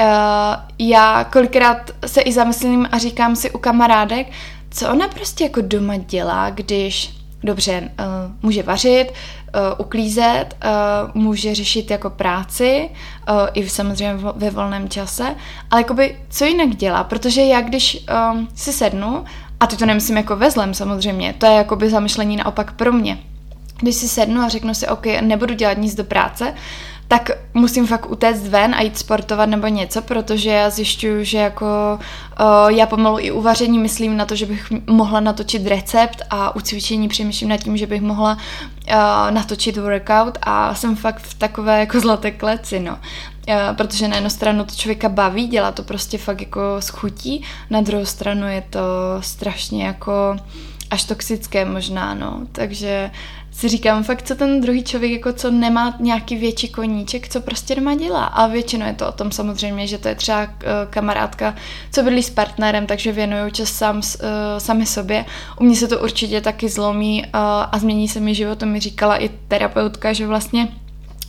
uh, 0.00 0.06
já 0.78 1.24
kolikrát 1.24 1.90
se 2.06 2.20
i 2.20 2.32
zamyslím 2.32 2.88
a 2.92 2.98
říkám 2.98 3.36
si 3.36 3.50
u 3.50 3.58
kamarádek, 3.58 4.26
co 4.76 4.90
ona 4.90 5.08
prostě 5.08 5.44
jako 5.44 5.60
doma 5.60 5.96
dělá, 5.96 6.50
když 6.50 7.14
dobře 7.42 7.80
uh, 7.80 8.32
může 8.42 8.62
vařit, 8.62 9.06
uh, 9.08 9.60
uklízet, 9.78 10.46
uh, 10.64 11.22
může 11.22 11.54
řešit 11.54 11.90
jako 11.90 12.10
práci, 12.10 12.90
uh, 13.30 13.36
i 13.54 13.68
samozřejmě 13.68 14.14
ve 14.36 14.50
volném 14.50 14.88
čase, 14.88 15.34
ale 15.70 15.80
jakoby 15.80 16.16
co 16.28 16.44
jinak 16.44 16.76
dělá, 16.76 17.04
protože 17.04 17.42
já 17.42 17.60
když 17.60 18.04
um, 18.32 18.48
si 18.54 18.72
sednu 18.72 19.24
a 19.60 19.66
ty 19.66 19.76
to 19.76 19.86
nemyslím 19.86 20.16
jako 20.16 20.36
ve 20.36 20.50
zlem 20.50 20.74
samozřejmě, 20.74 21.34
to 21.38 21.46
je 21.46 21.52
jako 21.52 21.76
by 21.76 21.90
zamyšlení 21.90 22.36
naopak 22.36 22.72
pro 22.72 22.92
mě. 22.92 23.18
Když 23.78 23.94
si 23.94 24.08
sednu 24.08 24.40
a 24.40 24.48
řeknu 24.48 24.74
si, 24.74 24.88
OK, 24.88 25.06
nebudu 25.20 25.54
dělat 25.54 25.78
nic 25.78 25.94
do 25.94 26.04
práce, 26.04 26.54
tak 27.08 27.30
musím 27.54 27.86
fakt 27.86 28.10
utéct 28.10 28.46
ven 28.46 28.74
a 28.74 28.82
jít 28.82 28.98
sportovat 28.98 29.48
nebo 29.48 29.66
něco, 29.66 30.02
protože 30.02 30.50
já 30.50 30.70
zjišťuju, 30.70 31.24
že 31.24 31.38
jako 31.38 31.98
uh, 32.40 32.68
já 32.68 32.86
pomalu 32.86 33.18
i 33.18 33.30
uvaření 33.30 33.78
myslím 33.78 34.16
na 34.16 34.24
to, 34.24 34.36
že 34.36 34.46
bych 34.46 34.72
mohla 34.86 35.20
natočit 35.20 35.66
recept 35.66 36.22
a 36.30 36.56
u 36.56 36.60
cvičení 36.60 37.08
přemýšlím 37.08 37.48
nad 37.48 37.56
tím, 37.56 37.76
že 37.76 37.86
bych 37.86 38.02
mohla 38.02 38.32
uh, 38.34 39.30
natočit 39.30 39.76
workout 39.76 40.38
a 40.42 40.74
jsem 40.74 40.96
fakt 40.96 41.22
v 41.22 41.34
takové 41.34 41.80
jako 41.80 42.00
zlaté 42.00 42.30
kleci, 42.30 42.80
no. 42.80 42.98
Uh, 43.48 43.76
protože 43.76 44.08
na 44.08 44.14
jednu 44.14 44.30
stranu 44.30 44.64
to 44.64 44.74
člověka 44.74 45.08
baví, 45.08 45.46
dělá 45.46 45.72
to 45.72 45.82
prostě 45.82 46.18
fakt 46.18 46.40
jako 46.40 46.60
schutí, 46.80 47.44
na 47.70 47.80
druhou 47.80 48.04
stranu 48.04 48.48
je 48.48 48.62
to 48.70 48.80
strašně 49.20 49.84
jako 49.84 50.36
až 50.90 51.04
toxické 51.04 51.64
možná, 51.64 52.14
no. 52.14 52.40
Takže 52.52 53.10
si 53.56 53.68
říkám 53.68 54.04
fakt, 54.04 54.26
co 54.26 54.34
ten 54.34 54.60
druhý 54.60 54.84
člověk, 54.84 55.12
jako 55.12 55.32
co 55.32 55.50
nemá 55.50 55.96
nějaký 56.00 56.36
větší 56.36 56.68
koníček, 56.68 57.28
co 57.28 57.40
prostě 57.40 57.74
doma 57.74 57.94
dělá. 57.94 58.24
A 58.24 58.46
většinou 58.46 58.86
je 58.86 58.92
to 58.92 59.08
o 59.08 59.12
tom 59.12 59.32
samozřejmě, 59.32 59.86
že 59.86 59.98
to 59.98 60.08
je 60.08 60.14
třeba 60.14 60.42
uh, 60.42 60.50
kamarádka, 60.90 61.54
co 61.92 62.02
bydlí 62.02 62.22
s 62.22 62.30
partnerem, 62.30 62.86
takže 62.86 63.12
věnují 63.12 63.52
čas 63.52 63.68
sám, 63.68 63.96
uh, 63.96 64.02
sami 64.58 64.86
sobě. 64.86 65.24
U 65.60 65.64
mě 65.64 65.76
se 65.76 65.88
to 65.88 65.98
určitě 65.98 66.40
taky 66.40 66.68
zlomí 66.68 67.22
uh, 67.22 67.30
a 67.72 67.78
změní 67.78 68.08
se 68.08 68.20
mi 68.20 68.34
život, 68.34 68.58
to 68.58 68.66
mi 68.66 68.80
říkala 68.80 69.16
i 69.16 69.28
terapeutka, 69.48 70.12
že 70.12 70.26
vlastně 70.26 70.68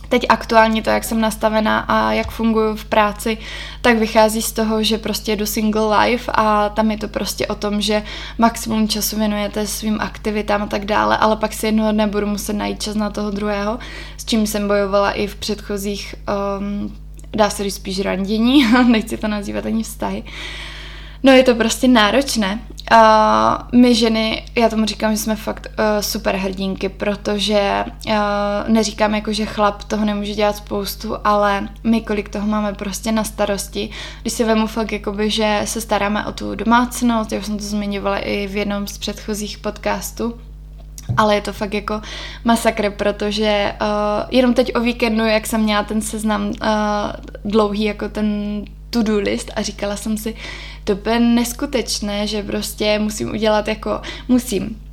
teď 0.08 0.26
aktuálně 0.28 0.82
to, 0.82 0.90
jak 0.90 1.04
jsem 1.04 1.20
nastavená 1.20 1.78
a 1.78 2.12
jak 2.12 2.30
funguji 2.30 2.76
v 2.76 2.84
práci, 2.84 3.38
tak 3.80 3.98
vychází 3.98 4.42
z 4.42 4.52
toho, 4.52 4.82
že 4.82 4.98
prostě 4.98 5.32
jedu 5.32 5.46
single 5.46 5.98
life 5.98 6.32
a 6.34 6.68
tam 6.68 6.90
je 6.90 6.98
to 6.98 7.08
prostě 7.08 7.46
o 7.46 7.54
tom, 7.54 7.80
že 7.80 8.02
maximum 8.38 8.88
času 8.88 9.18
věnujete 9.18 9.66
svým 9.66 10.00
aktivitám 10.00 10.62
a 10.62 10.66
tak 10.66 10.84
dále, 10.84 11.16
ale 11.16 11.36
pak 11.36 11.52
si 11.52 11.66
jednoho 11.66 11.92
dne 11.92 12.06
budu 12.06 12.26
muset 12.26 12.52
najít 12.52 12.82
čas 12.82 12.94
na 12.94 13.10
toho 13.10 13.30
druhého, 13.30 13.78
s 14.16 14.24
čím 14.24 14.46
jsem 14.46 14.68
bojovala 14.68 15.10
i 15.10 15.26
v 15.26 15.36
předchozích, 15.36 16.14
um, 16.58 16.96
dá 17.32 17.50
se 17.50 17.64
říct 17.64 17.74
spíš 17.74 18.00
randění, 18.00 18.66
nechci 18.88 19.16
to 19.16 19.28
nazývat 19.28 19.66
ani 19.66 19.82
vztahy. 19.82 20.22
Uh, 20.22 20.28
No 21.22 21.32
je 21.32 21.42
to 21.42 21.54
prostě 21.54 21.88
náročné. 21.88 22.60
A 22.90 23.68
my 23.74 23.94
ženy, 23.94 24.44
já 24.56 24.68
tomu 24.68 24.84
říkám, 24.84 25.12
že 25.12 25.18
jsme 25.18 25.36
fakt 25.36 25.66
uh, 25.66 25.84
super 26.00 26.36
hrdinky, 26.36 26.88
protože 26.88 27.84
uh, 28.06 28.12
neříkám 28.68 29.14
jako, 29.14 29.32
že 29.32 29.46
chlap 29.46 29.84
toho 29.84 30.04
nemůže 30.04 30.34
dělat 30.34 30.56
spoustu, 30.56 31.16
ale 31.24 31.68
my 31.84 32.00
kolik 32.00 32.28
toho 32.28 32.46
máme 32.46 32.72
prostě 32.72 33.12
na 33.12 33.24
starosti. 33.24 33.90
Když 34.22 34.32
si 34.32 34.44
vemu 34.44 34.66
fakt 34.66 34.92
jakoby, 34.92 35.30
že 35.30 35.60
se 35.64 35.80
staráme 35.80 36.26
o 36.26 36.32
tu 36.32 36.54
domácnost, 36.54 37.32
já 37.32 37.38
už 37.38 37.46
jsem 37.46 37.58
to 37.58 37.64
zmiňovala 37.64 38.18
i 38.18 38.46
v 38.46 38.56
jednom 38.56 38.86
z 38.86 38.98
předchozích 38.98 39.58
podcastů, 39.58 40.34
ale 41.16 41.34
je 41.34 41.40
to 41.40 41.52
fakt 41.52 41.74
jako 41.74 42.00
masakr, 42.44 42.90
protože 42.90 43.74
uh, 43.80 43.88
jenom 44.30 44.54
teď 44.54 44.74
o 44.74 44.80
víkendu, 44.80 45.24
jak 45.26 45.46
jsem 45.46 45.60
měla 45.60 45.82
ten 45.82 46.00
seznam 46.00 46.46
uh, 46.46 46.54
dlouhý, 47.44 47.84
jako 47.84 48.08
ten 48.08 48.62
to-do 48.90 49.18
list 49.18 49.50
a 49.56 49.62
říkala 49.62 49.96
jsem 49.96 50.18
si, 50.18 50.34
to 50.88 50.94
bude 50.94 51.20
neskutečné, 51.20 52.26
že 52.26 52.42
prostě 52.42 52.98
musím 52.98 53.30
udělat 53.30 53.68
jako, 53.68 54.00
musím 54.28 54.87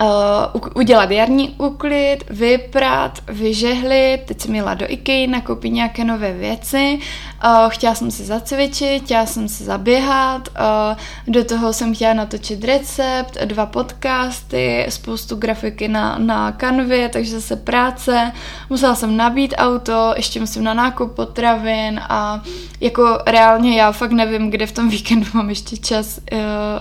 uh, 0.00 0.60
udělat 0.74 1.10
jarní 1.10 1.54
úklid, 1.58 2.18
vyprat, 2.30 3.18
vyžehlit, 3.28 4.22
teď 4.24 4.40
jsem 4.40 4.54
jela 4.54 4.74
do 4.74 4.86
IKEA, 4.88 5.26
nakoupit 5.30 5.70
nějaké 5.70 6.04
nové 6.04 6.32
věci, 6.32 6.98
uh, 7.44 7.68
chtěla 7.68 7.94
jsem 7.94 8.10
se 8.10 8.24
zacvičit, 8.24 9.02
chtěla 9.02 9.26
jsem 9.26 9.48
se 9.48 9.64
zaběhat, 9.64 10.48
uh, 10.48 11.34
do 11.34 11.44
toho 11.44 11.72
jsem 11.72 11.94
chtěla 11.94 12.14
natočit 12.14 12.64
recept, 12.64 13.38
dva 13.44 13.66
podcasty, 13.66 14.86
spoustu 14.88 15.36
grafiky 15.36 15.88
na, 15.88 16.18
na 16.18 16.52
kanvě, 16.52 17.08
takže 17.08 17.30
zase 17.30 17.56
práce, 17.56 18.32
musela 18.70 18.94
jsem 18.94 19.16
nabít 19.16 19.54
auto, 19.56 20.14
ještě 20.16 20.40
musím 20.40 20.64
na 20.64 20.74
nákup 20.74 21.12
potravin 21.12 22.00
a 22.08 22.42
jako 22.80 23.18
reálně 23.26 23.78
já 23.80 23.92
fakt 23.92 24.12
nevím, 24.12 24.50
kde 24.50 24.66
v 24.66 24.72
tom 24.72 24.88
víkendu 24.88 25.26
mám 25.34 25.48
ještě 25.48 25.76
čas 25.76 26.18
uh, 26.32 26.38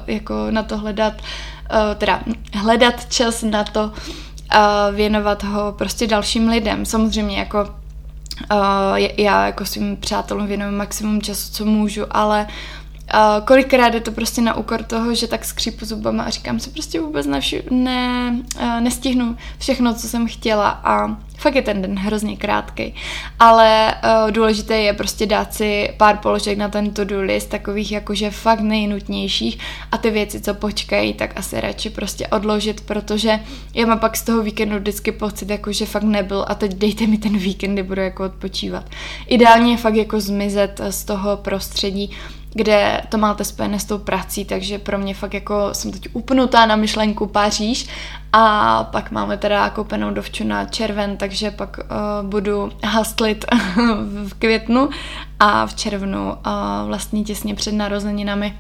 jako 0.08 0.34
na 0.50 0.64
to 0.64 0.78
hledat 0.78 1.14
teda 1.96 2.20
hledat 2.54 3.06
čas 3.06 3.44
na 3.44 3.64
to, 3.64 3.84
uh, 3.84 4.96
věnovat 4.96 5.44
ho 5.44 5.72
prostě 5.72 6.08
dalším 6.08 6.50
lidem. 6.50 6.86
Samozřejmě 6.86 7.40
jako 7.40 7.62
uh, 7.62 8.98
já 9.18 9.46
jako 9.46 9.66
svým 9.66 9.98
přátelům 9.98 10.48
věnuju 10.48 10.72
maximum 10.72 11.22
času, 11.22 11.52
co 11.52 11.66
můžu, 11.66 12.06
ale 12.12 12.48
Uh, 13.14 13.46
kolikrát 13.46 13.94
je 13.94 14.02
to 14.02 14.12
prostě 14.12 14.42
na 14.42 14.56
úkor 14.56 14.84
toho, 14.84 15.16
že 15.16 15.28
tak 15.28 15.46
skřípu 15.46 15.86
zubama 15.86 16.24
a 16.24 16.30
říkám 16.30 16.60
si 16.60 16.70
prostě 16.70 17.02
vůbec 17.02 17.28
nevši- 17.28 17.72
ne, 17.72 18.36
uh, 18.56 18.82
nestihnu 18.82 19.38
všechno, 19.60 19.94
co 19.94 20.08
jsem 20.08 20.28
chtěla 20.28 20.70
a 20.70 21.18
fakt 21.38 21.56
je 21.56 21.62
ten 21.62 21.82
den 21.82 22.00
hrozně 22.00 22.38
krátký. 22.38 22.96
Ale 23.40 23.96
uh, 24.26 24.32
důležité 24.32 24.78
je 24.78 24.94
prostě 24.94 25.26
dát 25.26 25.54
si 25.54 25.90
pár 25.98 26.18
položek 26.18 26.58
na 26.58 26.70
ten 26.70 26.92
to-do 26.92 27.22
list, 27.22 27.50
takových 27.50 27.92
jakože 27.92 28.32
fakt 28.32 28.60
nejnutnějších 28.60 29.58
a 29.92 29.98
ty 29.98 30.10
věci, 30.10 30.42
co 30.42 30.54
počkají, 30.54 31.14
tak 31.14 31.34
asi 31.36 31.62
radši 31.62 31.90
prostě 31.90 32.28
odložit, 32.28 32.82
protože 32.82 33.40
já 33.74 33.86
mám 33.86 34.00
pak 34.00 34.18
z 34.18 34.22
toho 34.22 34.44
víkendu 34.44 34.78
vždycky 34.78 35.12
pocit, 35.12 35.50
jako 35.50 35.72
že 35.72 35.86
fakt 35.86 36.04
nebyl 36.04 36.46
a 36.48 36.56
teď 36.56 36.74
dejte 36.76 37.08
mi 37.08 37.18
ten 37.18 37.38
víkend, 37.38 37.74
kdy 37.74 37.84
budu 37.84 38.02
jako 38.02 38.26
odpočívat. 38.26 38.86
Ideálně 39.28 39.72
je 39.72 39.78
fakt 39.78 39.96
jako 39.96 40.20
zmizet 40.20 40.82
z 40.90 41.06
toho 41.06 41.38
prostředí, 41.38 42.12
kde 42.54 43.02
to 43.10 43.18
máte 43.18 43.44
spojené 43.44 43.80
s 43.80 43.86
tou 43.86 43.98
prací, 43.98 44.46
takže 44.46 44.80
pro 44.80 44.98
mě 44.98 45.14
fakt 45.14 45.34
jako 45.34 45.70
jsem 45.74 45.92
teď 45.92 46.08
upnutá 46.14 46.66
na 46.66 46.76
myšlenku 46.76 47.28
Paříž. 47.28 47.88
A 48.34 48.84
pak 48.84 49.12
máme 49.12 49.38
teda 49.38 49.70
koupenou 49.70 50.12
dovču 50.12 50.44
na 50.44 50.66
červen, 50.66 51.18
takže 51.18 51.52
pak 51.52 51.80
uh, 51.80 52.30
budu 52.30 52.72
hastlit 52.84 53.46
v 54.28 54.34
květnu 54.40 54.90
a 55.40 55.66
v 55.66 55.76
červnu 55.76 56.32
uh, 56.32 56.38
vlastně 56.86 57.24
těsně 57.24 57.56
před 57.56 57.72
narozeninami 57.72 58.58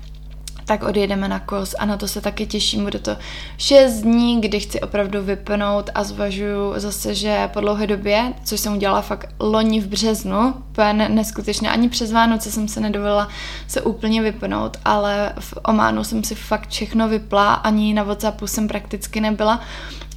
tak 0.71 0.83
odjedeme 0.83 1.27
na 1.27 1.39
kos 1.39 1.75
a 1.79 1.85
na 1.85 1.97
to 1.97 2.07
se 2.07 2.21
taky 2.21 2.45
těším. 2.45 2.83
Bude 2.83 2.99
to 2.99 3.17
6 3.57 3.93
dní, 3.93 4.41
kdy 4.41 4.59
chci 4.59 4.81
opravdu 4.81 5.23
vypnout 5.23 5.89
a 5.95 6.03
zvažuju 6.03 6.73
zase, 6.75 7.15
že 7.15 7.49
po 7.53 7.61
dlouhé 7.61 7.87
době, 7.87 8.33
což 8.43 8.59
jsem 8.59 8.73
udělala 8.73 9.01
fakt 9.01 9.29
loni 9.39 9.81
v 9.81 9.87
březnu, 9.87 10.53
úplně 10.69 11.09
neskutečně, 11.09 11.71
ani 11.71 11.89
přes 11.89 12.11
Vánoce 12.11 12.51
jsem 12.51 12.67
se 12.67 12.79
nedovolila 12.79 13.27
se 13.67 13.81
úplně 13.81 14.21
vypnout, 14.21 14.77
ale 14.85 15.33
v 15.39 15.53
Ománu 15.63 16.03
jsem 16.03 16.23
si 16.23 16.35
fakt 16.35 16.69
všechno 16.69 17.09
vypla, 17.09 17.53
ani 17.53 17.93
na 17.93 18.03
Whatsappu 18.03 18.47
jsem 18.47 18.67
prakticky 18.67 19.21
nebyla 19.21 19.61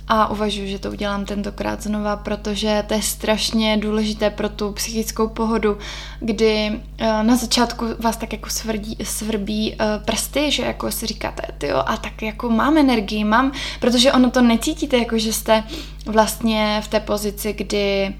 a 0.08 0.30
uvažuji, 0.30 0.70
že 0.70 0.78
to 0.78 0.90
udělám 0.90 1.24
tentokrát 1.24 1.82
znova, 1.82 2.16
protože 2.16 2.84
to 2.86 2.94
je 2.94 3.02
strašně 3.02 3.76
důležité 3.76 4.30
pro 4.30 4.48
tu 4.48 4.72
psychickou 4.72 5.28
pohodu, 5.28 5.78
kdy 6.20 6.70
uh, 7.00 7.06
na 7.22 7.36
začátku 7.36 7.86
vás 7.98 8.16
tak 8.16 8.32
jako 8.32 8.50
svrdí, 8.50 8.96
svrbí 9.02 9.72
uh, 9.72 10.04
prsty, 10.04 10.50
že 10.50 10.62
jako 10.62 10.90
si 10.90 11.06
říkáte, 11.06 11.66
jo, 11.66 11.82
a 11.86 11.96
tak 11.96 12.22
jako 12.22 12.50
mám 12.50 12.78
energii, 12.78 13.24
mám, 13.24 13.52
protože 13.80 14.12
ono 14.12 14.30
to 14.30 14.42
necítíte, 14.42 14.98
jako 14.98 15.18
že 15.18 15.32
jste 15.32 15.64
vlastně 16.06 16.80
v 16.84 16.88
té 16.88 17.00
pozici, 17.00 17.52
kdy, 17.52 18.14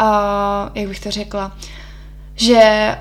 uh, 0.00 0.68
jak 0.74 0.88
bych 0.88 1.00
to 1.00 1.10
řekla, 1.10 1.52
že 2.34 2.96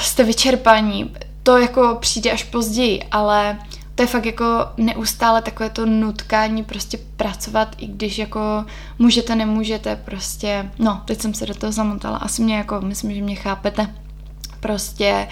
jste 0.00 0.24
vyčerpaní, 0.24 1.14
to 1.42 1.58
jako 1.58 1.96
přijde 2.00 2.30
až 2.30 2.44
později, 2.44 3.02
ale 3.10 3.58
to 4.02 4.04
je 4.04 4.10
fakt 4.10 4.26
jako 4.26 4.44
neustále 4.76 5.42
takové 5.42 5.70
to 5.70 5.86
nutkání 5.86 6.64
prostě 6.64 6.98
pracovat, 7.16 7.76
i 7.78 7.86
když 7.86 8.18
jako 8.18 8.64
můžete, 8.98 9.36
nemůžete, 9.36 9.96
prostě, 9.96 10.70
no, 10.78 11.02
teď 11.04 11.20
jsem 11.20 11.34
se 11.34 11.46
do 11.46 11.54
toho 11.54 11.72
zamotala, 11.72 12.16
asi 12.16 12.42
mě 12.42 12.56
jako, 12.56 12.80
myslím, 12.80 13.14
že 13.14 13.22
mě 13.22 13.34
chápete. 13.34 13.94
Prostě 14.60 15.28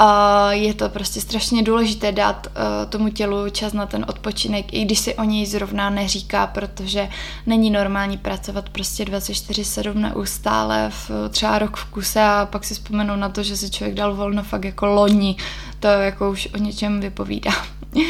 uh, 0.00 0.50
je 0.50 0.74
to 0.74 0.88
prostě 0.88 1.20
strašně 1.20 1.62
důležité 1.62 2.12
dát 2.12 2.46
uh, 2.46 2.90
tomu 2.90 3.08
tělu 3.08 3.50
čas 3.50 3.72
na 3.72 3.86
ten 3.86 4.06
odpočinek, 4.08 4.72
i 4.72 4.84
když 4.84 4.98
si 4.98 5.14
o 5.14 5.24
něj 5.24 5.46
zrovna 5.46 5.90
neříká, 5.90 6.46
protože 6.46 7.08
není 7.46 7.70
normální 7.70 8.18
pracovat 8.18 8.68
prostě 8.68 9.04
24-7 9.04 9.94
neustále, 9.94 10.90
v, 10.90 11.10
třeba 11.30 11.58
rok 11.58 11.76
v 11.76 11.84
kuse 11.84 12.22
a 12.22 12.48
pak 12.50 12.64
si 12.64 12.74
vzpomenu 12.74 13.16
na 13.16 13.28
to, 13.28 13.42
že 13.42 13.56
si 13.56 13.70
člověk 13.70 13.96
dal 13.96 14.14
volno 14.14 14.42
fakt 14.42 14.64
jako 14.64 14.86
loni. 14.86 15.36
To 15.80 15.88
jako 15.88 16.30
už 16.30 16.48
o 16.54 16.56
něčem 16.56 17.00
vypovídá. 17.00 17.50
uh, 17.94 18.02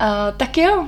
tak 0.36 0.58
jo, 0.58 0.86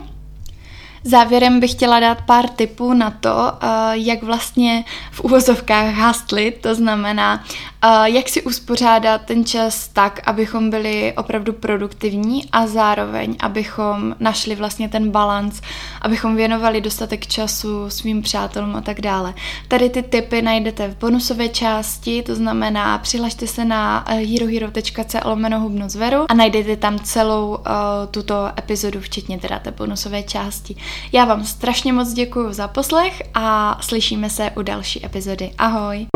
Závěrem 1.05 1.61
bych 1.61 1.71
chtěla 1.71 2.01
dát 2.01 2.23
pár 2.23 2.49
tipů 2.49 2.93
na 2.93 3.11
to, 3.11 3.53
eh, 3.53 3.67
jak 3.93 4.23
vlastně 4.23 4.85
v 5.11 5.21
úvozovkách 5.21 5.95
hastlit, 5.95 6.59
to 6.61 6.75
znamená, 6.75 7.45
eh, 7.85 7.89
jak 8.05 8.29
si 8.29 8.43
uspořádat 8.43 9.21
ten 9.25 9.45
čas 9.45 9.89
tak, 9.89 10.21
abychom 10.27 10.71
byli 10.71 11.13
opravdu 11.17 11.53
produktivní 11.53 12.45
a 12.53 12.67
zároveň, 12.67 13.37
abychom 13.41 14.17
našli 14.21 14.55
vlastně 14.55 14.89
ten 14.89 15.11
balans, 15.11 15.61
abychom 16.03 16.37
věnovali 16.37 16.81
dostatek 16.81 17.27
času 17.27 17.91
svým 17.91 18.23
přátelům 18.23 18.77
a 18.77 18.81
tak 18.81 19.01
dále. 19.01 19.35
Tady 19.69 19.91
ty 19.91 20.03
tipy 20.03 20.43
najdete 20.43 20.89
v 20.89 20.99
bonusové 20.99 21.49
části, 21.49 22.23
to 22.23 22.35
znamená, 22.35 22.99
přihlašte 22.99 23.47
se 23.47 23.65
na 23.65 24.05
eh, 24.09 24.15
herohero.co 24.15 25.19
lomeno 25.25 25.71
zveru 25.87 26.25
a 26.29 26.35
najdete 26.35 26.77
tam 26.77 26.99
celou 26.99 27.59
tuto 28.11 28.51
epizodu, 28.59 29.01
včetně 29.01 29.39
teda 29.39 29.59
té 29.59 29.71
bonusové 29.71 30.23
části. 30.23 30.77
Já 31.13 31.25
vám 31.25 31.45
strašně 31.45 31.93
moc 31.93 32.13
děkuji 32.13 32.53
za 32.53 32.69
poslech 32.69 33.23
a 33.35 33.79
slyšíme 33.83 34.31
se 34.31 34.51
u 34.57 34.63
další 34.63 35.07
epizody. 35.07 35.51
Ahoj! 35.59 36.07